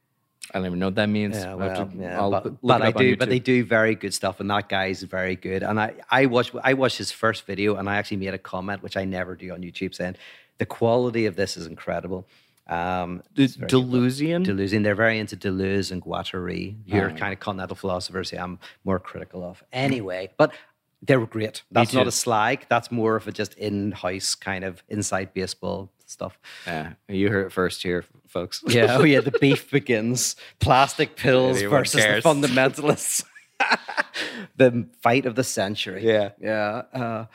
[0.53, 1.37] I don't even know what that means.
[1.37, 4.13] Yeah, well, to- yeah, I'll but, look but I do, but they do very good
[4.13, 5.61] stuff, and that guy is very good.
[5.61, 8.81] And I, I watched, I watched his first video, and I actually made a comment,
[8.81, 10.15] which I never do on YouTube, saying
[10.57, 12.25] the quality of this is incredible.
[12.69, 14.83] Um, Delusian?
[14.83, 16.75] They're very into Deleuze and Guattari.
[16.85, 17.15] Your Oh.
[17.15, 19.63] kind of continental philosophers, I'm more critical of.
[19.73, 20.53] Anyway, but
[21.01, 21.63] they're great.
[21.71, 22.65] That's not a slag.
[22.69, 26.37] That's more of a just in-house kind of inside baseball stuff.
[26.67, 28.61] yeah, you heard it first here, folks.
[28.67, 30.35] Yeah, oh yeah, the beef begins.
[30.59, 32.23] Plastic pills versus cares.
[32.23, 33.23] the fundamentalists.
[34.57, 36.05] the fight of the century.
[36.05, 36.29] Yeah.
[36.41, 36.83] Yeah.
[36.93, 37.25] Uh,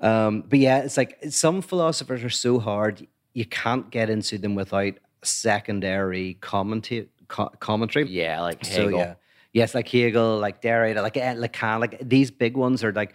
[0.00, 4.54] um, but yeah, it's like some philosophers are so hard, you can't get into them
[4.54, 8.08] without secondary commenta- co- commentary.
[8.08, 8.98] yeah, like So Hegel.
[8.98, 9.14] yeah,
[9.52, 13.14] yes, like Hegel, like Derrida, like eh, Lacan, like these big ones are like,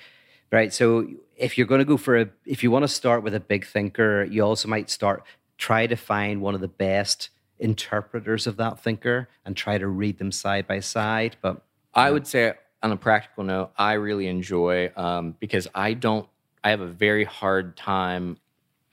[0.51, 0.73] right.
[0.73, 3.39] So if you're going to go for a, if you want to start with a
[3.39, 5.23] big thinker, you also might start
[5.57, 10.17] try to find one of the best interpreters of that thinker and try to read
[10.17, 11.37] them side by side.
[11.41, 11.61] But
[11.93, 16.27] I would say, on a practical note, I really enjoy um, because I don't.
[16.65, 18.37] I have a very hard time.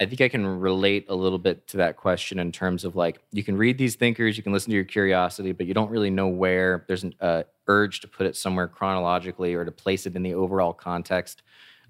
[0.01, 3.21] I think I can relate a little bit to that question in terms of like
[3.33, 6.09] you can read these thinkers, you can listen to your curiosity, but you don't really
[6.09, 6.87] know where.
[6.89, 10.33] There's an uh, urge to put it somewhere chronologically or to place it in the
[10.33, 11.43] overall context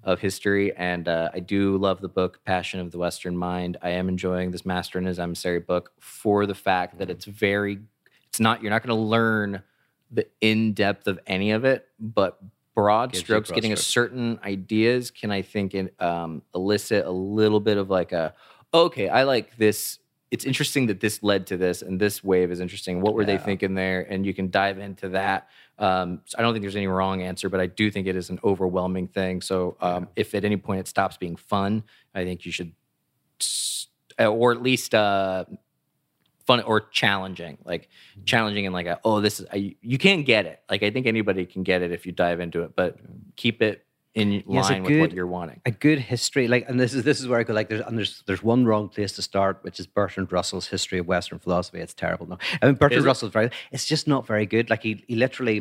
[0.03, 0.75] of history.
[0.75, 3.77] And uh, I do love the book Passion of the Western Mind.
[3.81, 7.79] I am enjoying this Master and His Emissary book for the fact that it's very.
[8.27, 8.61] It's not.
[8.61, 9.63] You're not going to learn
[10.11, 12.41] the in depth of any of it, but
[12.75, 17.11] broad Gives strokes, broad getting a certain ideas can I think in, um, elicit a
[17.11, 18.33] little bit of like a
[18.73, 19.99] okay, I like this
[20.31, 23.01] it's interesting that this led to this, and this wave is interesting.
[23.01, 24.01] What were they thinking there?
[24.09, 25.49] And you can dive into that.
[25.77, 28.29] Um, so I don't think there's any wrong answer, but I do think it is
[28.29, 29.41] an overwhelming thing.
[29.41, 31.83] So um, if at any point it stops being fun,
[32.15, 32.71] I think you should,
[34.17, 35.43] or at least uh,
[36.51, 38.25] fun or challenging, like Mm-hmm.
[38.25, 40.59] challenging and like, a, oh, this is I, you can't get it.
[40.69, 42.97] Like I think anybody can get it if you dive into it, but
[43.35, 45.61] keep it in Yes, a line with what you're wanting.
[45.65, 47.97] a good history like and this is this is where i go like there's and
[47.97, 51.79] there's there's one wrong place to start which is bertrand russell's history of western philosophy
[51.79, 54.93] it's terrible no i mean bertrand russell's very it's just not very good like he,
[55.07, 55.57] he literally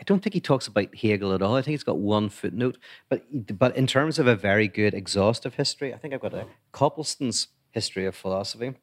[0.00, 2.76] i don't think he talks about hegel at all i think he's got one footnote
[3.08, 3.22] but
[3.64, 7.46] but in terms of a very good exhaustive history i think i've got a Copleston's
[7.70, 8.74] history of philosophy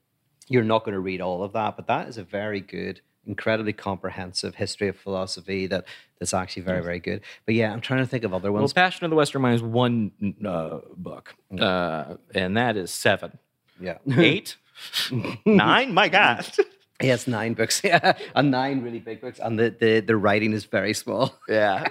[0.51, 3.73] you're not going to read all of that but that is a very good incredibly
[3.73, 5.85] comprehensive history of philosophy that
[6.19, 8.73] that's actually very very good but yeah i'm trying to think of other Well, ones
[8.73, 10.11] Passion of the Western Mind is one
[10.45, 13.37] uh, book, uh, and that is seven,
[13.79, 14.55] yeah eight,
[15.45, 15.93] nine.
[15.93, 16.45] My God.
[17.03, 17.81] It's nine books.
[17.91, 21.33] Yeah, and nine really big books, and the the, the writing is very small.
[21.49, 21.87] Yeah.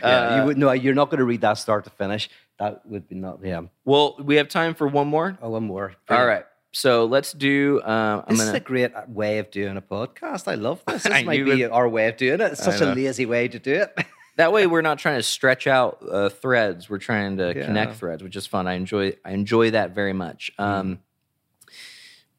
[0.00, 2.30] Yeah, you Uh, would no, you're not going to read that start to finish.
[2.60, 3.40] That would be not.
[3.42, 3.62] Yeah.
[3.84, 5.36] Well, we have time for one more.
[5.42, 5.94] Oh, one more.
[6.08, 6.44] All right.
[6.76, 7.80] So let's do.
[7.82, 8.58] Um, I'm This is gonna.
[8.58, 10.46] a great uh, way of doing a podcast.
[10.46, 11.04] I love this.
[11.04, 11.72] This might be it.
[11.72, 12.52] our way of doing it.
[12.52, 13.96] It's such a lazy way to do it.
[14.36, 16.90] That way, we're not trying to stretch out uh, threads.
[16.90, 17.64] We're trying to Yeah.
[17.64, 18.66] connect threads, which is fun.
[18.66, 19.14] I enjoy.
[19.24, 20.50] I enjoy that very much.
[20.58, 20.98] Um,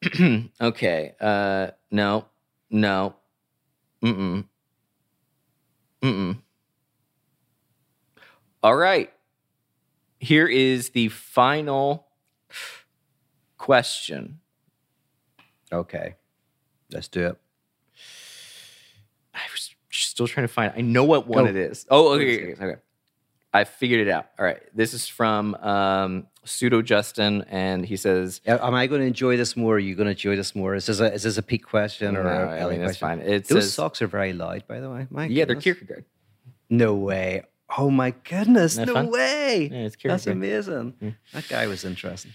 [0.60, 1.16] okay.
[1.20, 2.26] Uh, no.
[2.70, 3.16] No.
[4.04, 4.44] Mm.
[6.00, 6.38] Mm.
[8.62, 9.12] All right.
[10.20, 12.06] Here is the final
[13.58, 14.40] question.
[15.72, 16.14] okay,
[16.90, 17.36] let's do it.
[19.34, 20.72] I was still trying to find.
[20.76, 21.50] I know what one Go.
[21.50, 21.86] it is.
[21.90, 22.80] Oh, okay, okay, okay.
[23.52, 24.26] I figured it out.
[24.38, 29.06] All right, this is from um, Pseudo Justin, and he says, Am I going to
[29.06, 29.76] enjoy this more?
[29.76, 30.74] Are you going to enjoy this more?
[30.74, 33.20] Is this a is this a peak question or No, a I mean, it's fine.
[33.20, 35.06] It Those says- socks are very loud, by the way.
[35.10, 35.56] My "Yeah, they're.
[35.56, 36.04] Kierkegaard."
[36.70, 37.42] No way.
[37.76, 38.76] Oh my goodness.
[38.78, 39.10] No fun?
[39.10, 39.68] way.
[39.70, 40.36] Yeah, it's That's Kierkegaard.
[40.36, 41.16] amazing.
[41.32, 42.32] That guy was interesting.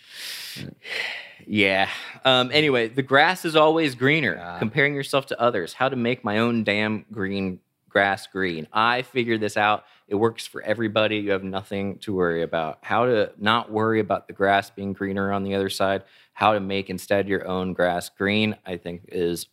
[1.47, 1.89] Yeah.
[2.23, 4.39] Um, anyway, the grass is always greener.
[4.41, 4.59] Ah.
[4.59, 5.73] Comparing yourself to others.
[5.73, 7.59] How to make my own damn green
[7.89, 8.67] grass green.
[8.73, 9.85] I figured this out.
[10.07, 11.17] It works for everybody.
[11.17, 12.79] You have nothing to worry about.
[12.81, 16.03] How to not worry about the grass being greener on the other side.
[16.33, 18.55] How to make instead your own grass green.
[18.65, 19.47] I think is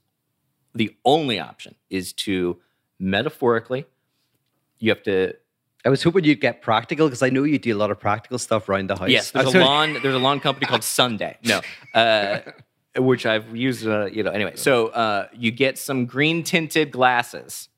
[0.75, 2.59] the only option is to
[2.99, 3.87] metaphorically.
[4.79, 5.35] You have to
[5.85, 8.39] I was hoping you'd get practical because I know you do a lot of practical
[8.39, 9.09] stuff around the house.
[9.09, 9.97] Yes, there's a lawn.
[10.03, 11.39] There's a lawn company called Sunday.
[11.43, 11.61] No,
[11.95, 12.41] uh,
[12.97, 13.87] which I've used.
[13.87, 14.53] Uh, you know, anyway.
[14.57, 17.69] So uh, you get some green tinted glasses.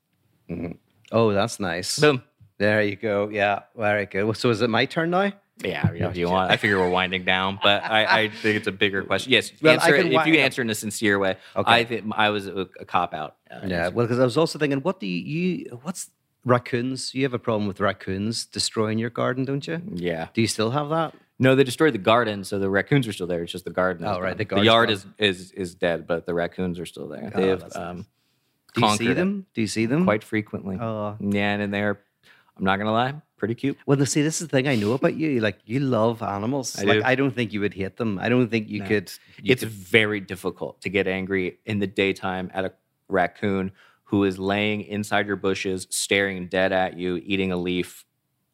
[1.11, 1.99] Oh, that's nice.
[1.99, 2.23] Boom.
[2.57, 3.29] There you go.
[3.29, 4.35] Yeah, very good.
[4.37, 5.31] So is it my turn now?
[5.63, 6.51] Yeah, you know, if you want.
[6.51, 9.31] I figure we're winding down, but I, I think it's a bigger question.
[9.31, 11.37] Yes, Well, answer it, if you answer in a sincere way.
[11.55, 11.71] Okay.
[11.71, 13.37] I think I was a, a cop out.
[13.49, 13.87] Uh, Yeah.
[13.89, 15.21] Well, because I was also thinking, what do you,
[15.65, 15.79] you?
[15.83, 16.09] What's
[16.45, 17.13] raccoons?
[17.13, 19.81] You have a problem with raccoons destroying your garden, don't you?
[19.93, 20.27] yeah.
[20.33, 21.13] Do you still have that?
[21.39, 23.41] No, they destroyed the garden, so the raccoons are still there.
[23.43, 24.05] It's just the garden.
[24.05, 24.93] Oh, right, the The, yard gone.
[24.93, 27.31] is, is is dead, but the raccoons are still there.
[27.33, 27.83] Oh, They have that's nice.
[27.89, 28.05] um,
[28.75, 29.45] Do you see them?
[29.53, 30.03] Do you see them?
[30.05, 30.77] quite frequently.
[30.79, 31.17] Oh.
[31.19, 31.99] Yeah, and they're.
[32.55, 33.77] I'm not gonna lie, pretty cute.
[33.87, 35.39] Well, see, this is the thing I know about you.
[35.41, 36.77] Like, you love animals.
[36.79, 37.03] I like, do.
[37.03, 38.19] I don't think you would hate them.
[38.19, 38.87] I don't think you No.
[38.87, 39.11] could.
[39.41, 42.71] you it's could- very difficult to get angry in the daytime at a
[43.09, 43.71] raccoon
[44.05, 48.05] who is laying inside your bushes, staring dead at you, eating a leaf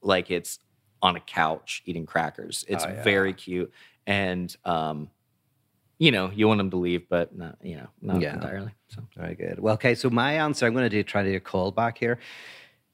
[0.02, 0.60] like it's
[1.02, 2.66] on a couch eating crackers.
[2.68, 3.04] It's Oh, yeah.
[3.04, 3.72] very cute,
[4.06, 5.10] and um,
[5.98, 8.34] you know you want them to leave, but not you know not Yeah.
[8.36, 8.72] entirely.
[8.88, 9.60] So Very good.
[9.60, 9.96] Well, okay.
[9.96, 12.20] So my answer, I'm going to do try to do a callback here.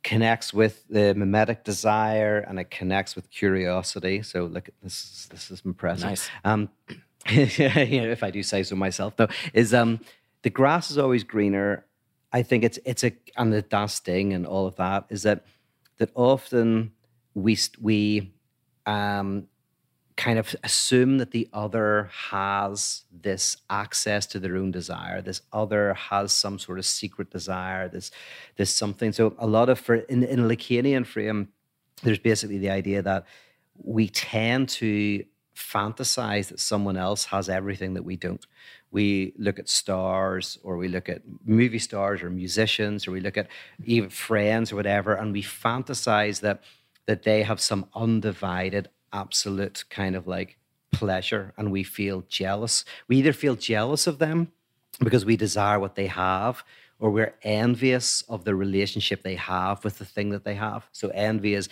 [0.03, 4.21] Connects with the mimetic desire and it connects with curiosity.
[4.21, 6.05] So look, at this is this is impressive.
[6.09, 6.29] Nice.
[6.43, 6.69] Um,
[7.29, 9.99] yeah, if I do say so myself, though, is um,
[10.43, 11.85] the grass is always greener.
[12.35, 15.45] I think it's it's a and the das Ding and all of that is that
[15.99, 16.91] that often
[17.33, 18.33] we we
[18.85, 19.47] um
[20.17, 25.93] kind of assume that the other has this access to their own desire this other
[25.93, 28.11] has some sort of secret desire this
[28.57, 29.13] this something.
[29.13, 31.47] So a lot of for in, in lacanian frame
[32.03, 33.25] there's basically the idea that
[33.81, 35.23] we tend to
[35.55, 38.45] fantasize that someone else has everything that we don't
[38.95, 43.35] we look at stars or we look at movie stars or musicians or we look
[43.35, 43.47] at
[43.83, 46.63] even friends or whatever and we fantasize that
[47.07, 50.57] that they have some undivided absolute kind of like
[50.93, 52.85] pleasure and we feel jealous.
[53.09, 54.53] We either feel jealous of them
[54.99, 56.63] because we desire what they have
[56.97, 60.87] or we're envious of the relationship they have with the thing that they have.
[60.93, 61.67] So envy is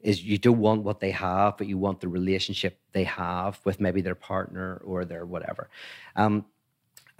[0.00, 3.80] is you don't want what they have but you want the relationship they have with
[3.80, 5.68] maybe their partner or their whatever.
[6.16, 6.44] Um,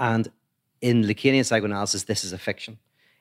[0.02, 0.28] And
[0.80, 2.76] in Lacanian psychoanalysis, this is a fiction,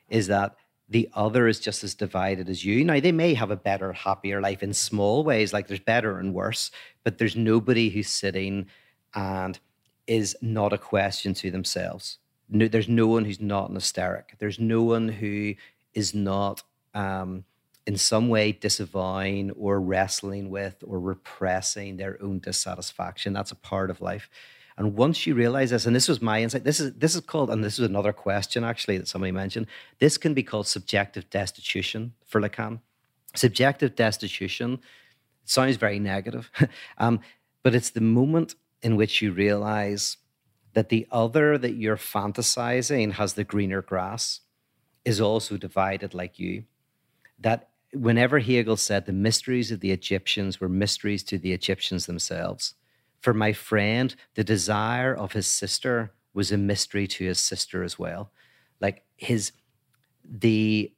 [0.10, 0.56] is that
[0.90, 2.84] the other is just as divided as you.
[2.84, 6.34] Now, they may have a better, happier life in small ways, like there's better and
[6.34, 6.72] worse,
[7.04, 8.66] but there's nobody who's sitting
[9.14, 9.60] and
[10.08, 12.18] is not a question to themselves.
[12.50, 14.36] No, there's no one who's not an hysteric.
[14.40, 15.54] There's no one who
[15.94, 16.64] is not
[16.96, 17.46] um,
[17.86, 23.34] in some way disavowing or wrestling with or repressing their own dissatisfaction.
[23.34, 24.32] That's a part of life.
[24.82, 27.52] And once you realize this, and this was my insight, this is this is called,
[27.52, 29.68] and this is another question actually that somebody mentioned.
[30.00, 32.80] This can be called subjective destitution for Lacan.
[33.36, 34.80] Subjective destitution
[35.46, 36.50] sounds very negative,
[36.98, 37.20] um,
[37.62, 40.18] but it's the moment in which you realize
[40.74, 44.40] that the other that you're fantasizing has the greener grass
[45.06, 46.64] is also divided like you.
[47.38, 52.74] That whenever Hegel said the mysteries of the Egyptians were mysteries to the Egyptians themselves,
[53.22, 57.98] for my friend, the desire of his sister was a mystery to his sister as
[57.98, 58.32] well.
[58.80, 59.52] Like his,
[60.26, 60.92] the,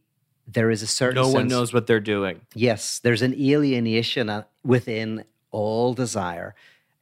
[0.48, 2.42] there is a certain No one sense- knows what they're doing.
[2.56, 6.56] Yes, there's an alienation uh, within all desire.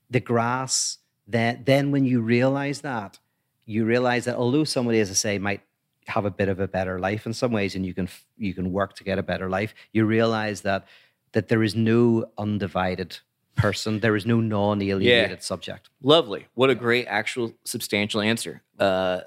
[0.10, 0.98] The grass,
[1.28, 3.20] then, then when you realize that,
[3.66, 5.62] you realize that although somebody, as I say, might
[6.08, 8.72] have a bit of a better life in some ways, and you can you can
[8.74, 10.86] work to get a better life, you realize that
[11.32, 13.20] that there is no undivided
[13.62, 15.90] person, there is no non-alienated subject.
[16.02, 16.48] Lovely.
[16.56, 18.62] What a great, actual, substantial answer.
[18.80, 19.22] Uh,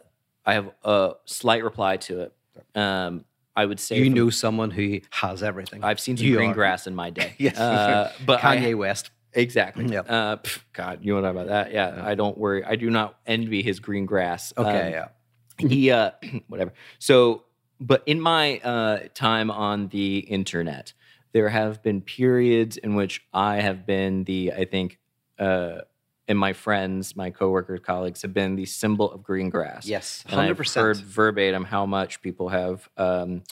[0.44, 2.32] I have a slight reply to it.
[2.74, 3.24] Um,
[3.56, 5.84] I would say You from- know someone who has everything.
[5.84, 6.54] I've seen some You green are.
[6.54, 7.34] grass in my day.
[7.38, 9.10] Yes, uh, but Kanye I, West.
[9.32, 9.86] exactly.
[9.86, 10.06] Yep.
[10.08, 11.72] Uh, pff, God, you know what about that?
[11.72, 12.64] Yeah, I don't worry.
[12.64, 14.52] I do not envy his green grass.
[14.56, 15.68] Okay, Um, yeah.
[15.68, 16.10] he uh
[16.48, 17.44] whatever so
[17.80, 20.92] but in my uh time on the internet
[21.34, 24.98] there have been periods in which i have been the i think
[25.38, 25.78] uh
[26.26, 30.40] and my friends my coworkers colleagues have been the symbol of green grass Yes, and
[30.40, 30.74] I've 100%.
[30.80, 33.42] heard verbatim how much people have um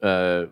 [0.00, 0.44] uh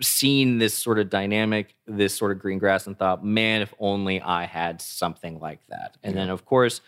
[0.00, 4.20] seen this sort of dynamic this sort of green grass and thought man if only
[4.20, 6.80] i had something like that and then of course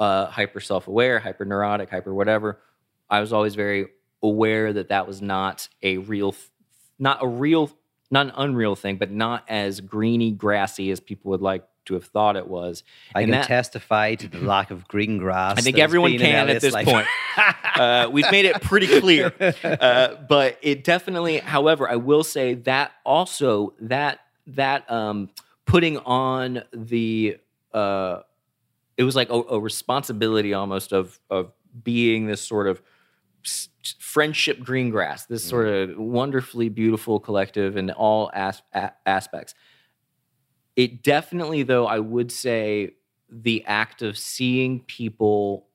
[0.00, 2.60] uh, hyper self-aware, hyper neurotic, hyper whatever.
[3.10, 3.88] I was always very
[4.22, 6.36] aware that that was not a real,
[7.00, 7.68] not a real,
[8.10, 12.04] not an unreal thing, but not as greeny, grassy as people would like to have
[12.04, 12.82] thought it was.
[13.14, 15.58] I And can that- testify to the lack of green grass.
[15.58, 16.86] I think everyone can at this life.
[16.86, 17.06] point.
[17.76, 19.32] uh, we've made it pretty clear.
[19.64, 25.30] Uh, but it definitely, however, I will say that also that that um,
[25.66, 27.36] putting on the
[27.72, 28.20] uh,
[28.96, 31.52] it was like a, a responsibility almost of of
[31.84, 32.80] being this sort of
[33.44, 35.50] s- friendship green grass, this mm.
[35.50, 39.54] sort of wonderfully beautiful collective in all as- a- aspects.
[40.76, 42.94] It definitely, though, I would say
[43.30, 45.66] the act of seeing people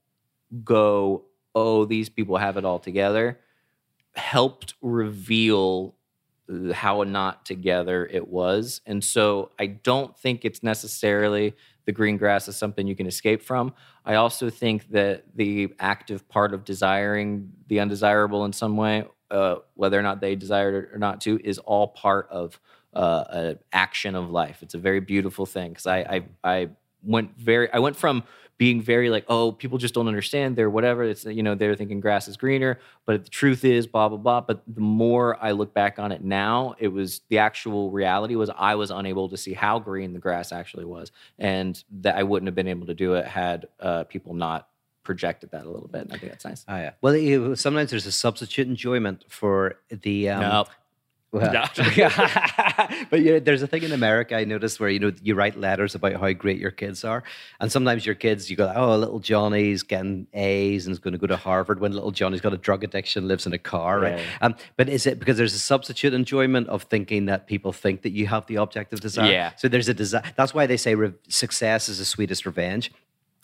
[0.63, 3.39] go, oh, these people have it all together,
[4.15, 5.95] helped reveal
[6.73, 8.81] how not together it was.
[8.85, 13.41] And so I don't think it's necessarily the green grass is something you can escape
[13.41, 13.73] from.
[14.05, 19.55] I also think that the active part of desiring the undesirable in some way, uh,
[19.75, 22.59] whether or not they desired it or not to, is all part of
[22.93, 24.61] uh, an action of life.
[24.61, 26.69] It's a very beautiful thing because I, I I
[27.03, 28.23] went very I went from
[28.57, 31.99] being very like oh people just don't understand they're whatever it's you know they're thinking
[31.99, 35.73] grass is greener but the truth is blah blah blah but the more i look
[35.73, 39.53] back on it now it was the actual reality was i was unable to see
[39.53, 43.15] how green the grass actually was and that i wouldn't have been able to do
[43.15, 44.69] it had uh, people not
[45.03, 46.91] projected that a little bit and i think that's nice Oh, yeah.
[47.01, 50.29] Well, sometimes there's a substitute enjoyment for the.
[50.29, 50.65] Um, no
[51.41, 51.51] well-
[53.09, 55.57] but you know, there's a thing in America I noticed where you know you write
[55.59, 57.23] letters about how great your kids are,
[57.59, 61.17] and sometimes your kids you go, oh, little Johnny's getting A's and is going to
[61.17, 64.19] go to Harvard when little Johnny's got a drug addiction, lives in a car, right?
[64.19, 64.25] Yeah.
[64.41, 68.11] Um, but is it because there's a substitute enjoyment of thinking that people think that
[68.11, 69.31] you have the objective desire?
[69.31, 69.51] Yeah.
[69.57, 70.23] So there's a desire.
[70.35, 72.91] That's why they say re- success is the sweetest revenge,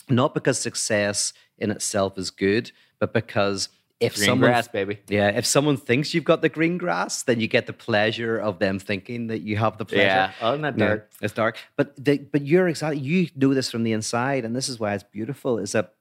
[0.09, 3.69] not because success in itself is good, but because
[3.99, 7.39] if green someone grass baby yeah, if someone thinks you've got the green grass, then
[7.39, 10.03] you get the pleasure of them thinking that you have the pleasure.
[10.03, 11.57] yeah oh isn't that Yeah, dark it's dark.
[11.75, 14.93] But the, but you're exactly you know this from the inside, and this is why
[14.93, 15.57] it's beautiful.
[15.57, 15.95] Is that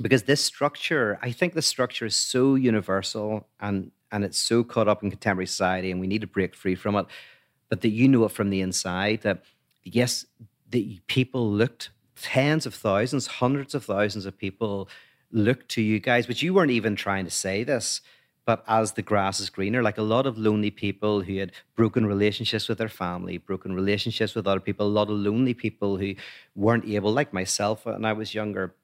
[0.00, 4.88] because this structure, I think the structure is so universal and and it's so caught
[4.88, 7.06] up in contemporary society, and we need to break free from it.
[7.68, 9.42] But that you know it from the inside that
[9.84, 10.26] yes,
[10.70, 11.90] the people looked
[12.20, 14.88] tens of thousands, hundreds of thousands of people
[15.30, 18.00] looked to you guys, but you weren't even trying to say this.
[18.44, 22.06] But as the grass is greener, like a lot of lonely people who had broken
[22.06, 26.14] relationships with their family, broken relationships with other people, a lot of lonely people who
[26.54, 28.74] weren't able, like myself when I was younger,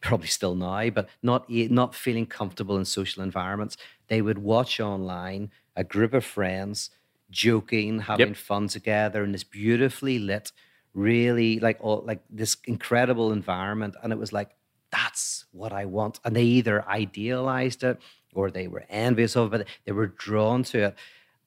[0.00, 3.76] probably still now, but not not feeling comfortable in social environments,
[4.06, 6.90] they would watch online a group of friends
[7.30, 10.52] joking, having fun together in this beautifully lit,
[10.94, 14.50] really like all like this incredible environment, and it was like
[14.90, 16.20] that's what I want.
[16.24, 18.00] And they either idealized it
[18.34, 20.94] or they were envious of it, they were drawn to it.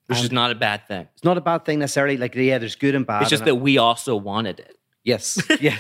[0.08, 1.08] Which is not a bad thing.
[1.14, 2.18] It's not a bad thing necessarily.
[2.18, 3.22] Like, yeah, there's good and bad.
[3.22, 3.52] It's just in it.
[3.52, 4.78] that we also wanted it.
[5.04, 5.42] Yes.
[5.62, 5.78] Yeah.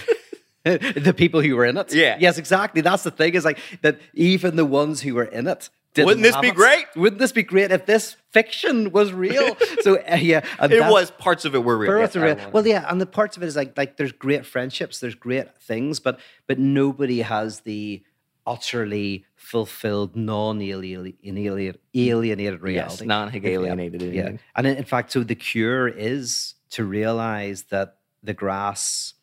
[0.64, 1.92] the people who were in it.
[1.92, 2.18] Yeah.
[2.20, 2.82] Yes, exactly.
[2.82, 5.72] That's the thing is like that even the ones who were in it.
[5.98, 6.86] Wouldn't this be great?
[6.96, 9.58] Wouldn't this be great if this fiction was real?
[9.82, 11.92] so uh, yeah, and It was parts of it were real.
[11.92, 12.52] Parts Yeah, real.
[12.52, 15.58] Well, yeah, and the parts of it is like like there's great friendships, there's great
[15.62, 18.04] things, but but nobody has the
[18.48, 23.04] utterly fulfilled, non-alienated alienated reality.
[23.04, 24.02] Yes, non-alienated.
[24.02, 24.40] Yeah, alien.
[24.56, 29.14] and in in fact, so the cure is to realize that the grass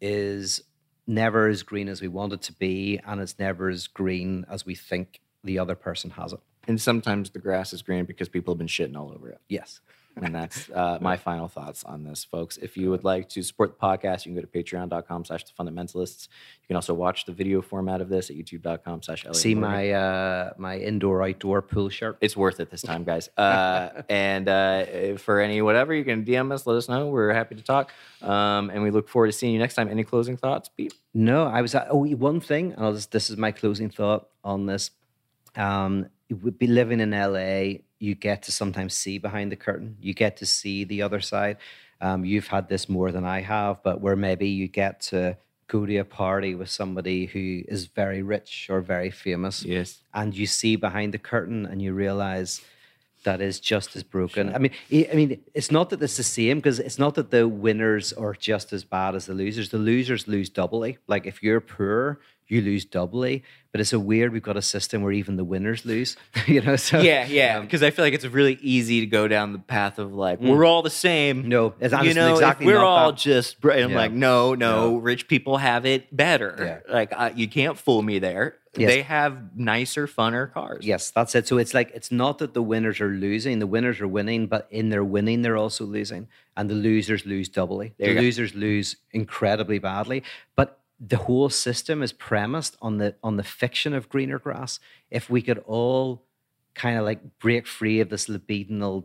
[0.00, 0.62] is
[1.06, 4.64] never as green as we want it to be, and it's never as green as
[4.64, 6.40] we think the other person has it.
[6.68, 9.40] And sometimes the grass is green because people have been shitting all over it.
[9.48, 9.80] Yes.
[10.22, 12.56] And that's uh, my final thoughts on this, folks.
[12.56, 15.52] If you would like to support the podcast, you can go to patreon.com slash the
[15.52, 16.28] fundamentalists.
[16.62, 20.52] You can also watch the video format of this at youtube.com slash See my uh,
[20.56, 22.16] my indoor outdoor pool shirt.
[22.22, 23.28] It's worth it this time, guys.
[23.36, 27.08] Uh, and uh, for any whatever, you can DM us, let us know.
[27.08, 27.92] We're happy to talk.
[28.22, 29.90] Um, and we look forward to seeing you next time.
[29.90, 30.94] Any closing thoughts, Pete?
[31.12, 34.28] No, I was at, oh one thing, and I'll just, this is my closing thought
[34.42, 34.92] on this.
[35.56, 39.96] Um, you would be living in LA, you get to sometimes see behind the curtain.
[40.00, 41.56] You get to see the other side.
[42.00, 45.36] Um, you've had this more than I have, but where maybe you get to
[45.68, 50.00] go to a party with somebody who is very rich or very famous, Yes.
[50.14, 52.60] and you see behind the curtain, and you realize
[53.24, 54.54] that is just as broken.
[54.54, 57.30] I mean, I I mean, it's not that it's the same because it's not that
[57.30, 59.70] the winners are just as bad as the losers.
[59.70, 60.98] The losers lose doubly.
[61.08, 63.42] Like if you're poor, you lose doubly.
[63.72, 64.32] But it's a weird.
[64.32, 66.16] We've got a system where even the winners lose.
[66.46, 66.76] you know.
[66.76, 67.60] So Yeah, yeah.
[67.60, 70.64] Because I feel like it's really easy to go down the path of like, we're
[70.64, 71.48] all the same.
[71.48, 73.18] No, it's you know, exactly we're all that.
[73.18, 73.56] just.
[73.64, 73.96] And I'm Yeah.
[73.96, 74.96] like, no, no, No.
[74.96, 76.82] rich people have it better.
[76.88, 76.92] Yeah.
[76.94, 78.56] Like, uh, you can't fool me there.
[78.78, 78.90] Yes.
[78.90, 80.84] They have nicer, funner cars.
[80.84, 81.46] Yes, that's it.
[81.48, 84.68] So it's like it's not that the winners are losing; the winners are winning, but
[84.70, 86.28] in their winning, they're also losing,
[86.58, 87.94] and the losers lose doubly.
[87.98, 90.22] There the losers lose incredibly badly.
[90.56, 94.78] But the whole system is premised on the on the fiction of greener grass.
[95.10, 96.24] If we could all
[96.74, 99.04] kind of like break free of this libidinal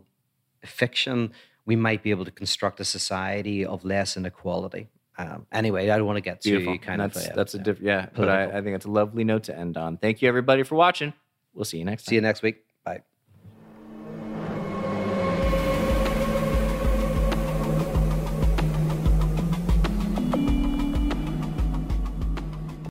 [0.64, 1.32] fiction,
[1.66, 4.88] we might be able to construct a society of less inequality.
[5.18, 6.78] Um, anyway, I don't want to get too Beautiful.
[6.78, 7.62] kind that's, of uh, that's a yeah.
[7.62, 8.06] different, yeah.
[8.14, 8.44] But I.
[8.44, 9.98] I think it's a lovely note to end on.
[9.98, 11.12] Thank you, everybody, for watching.
[11.54, 12.10] We'll see you next time.
[12.10, 12.64] See you next week.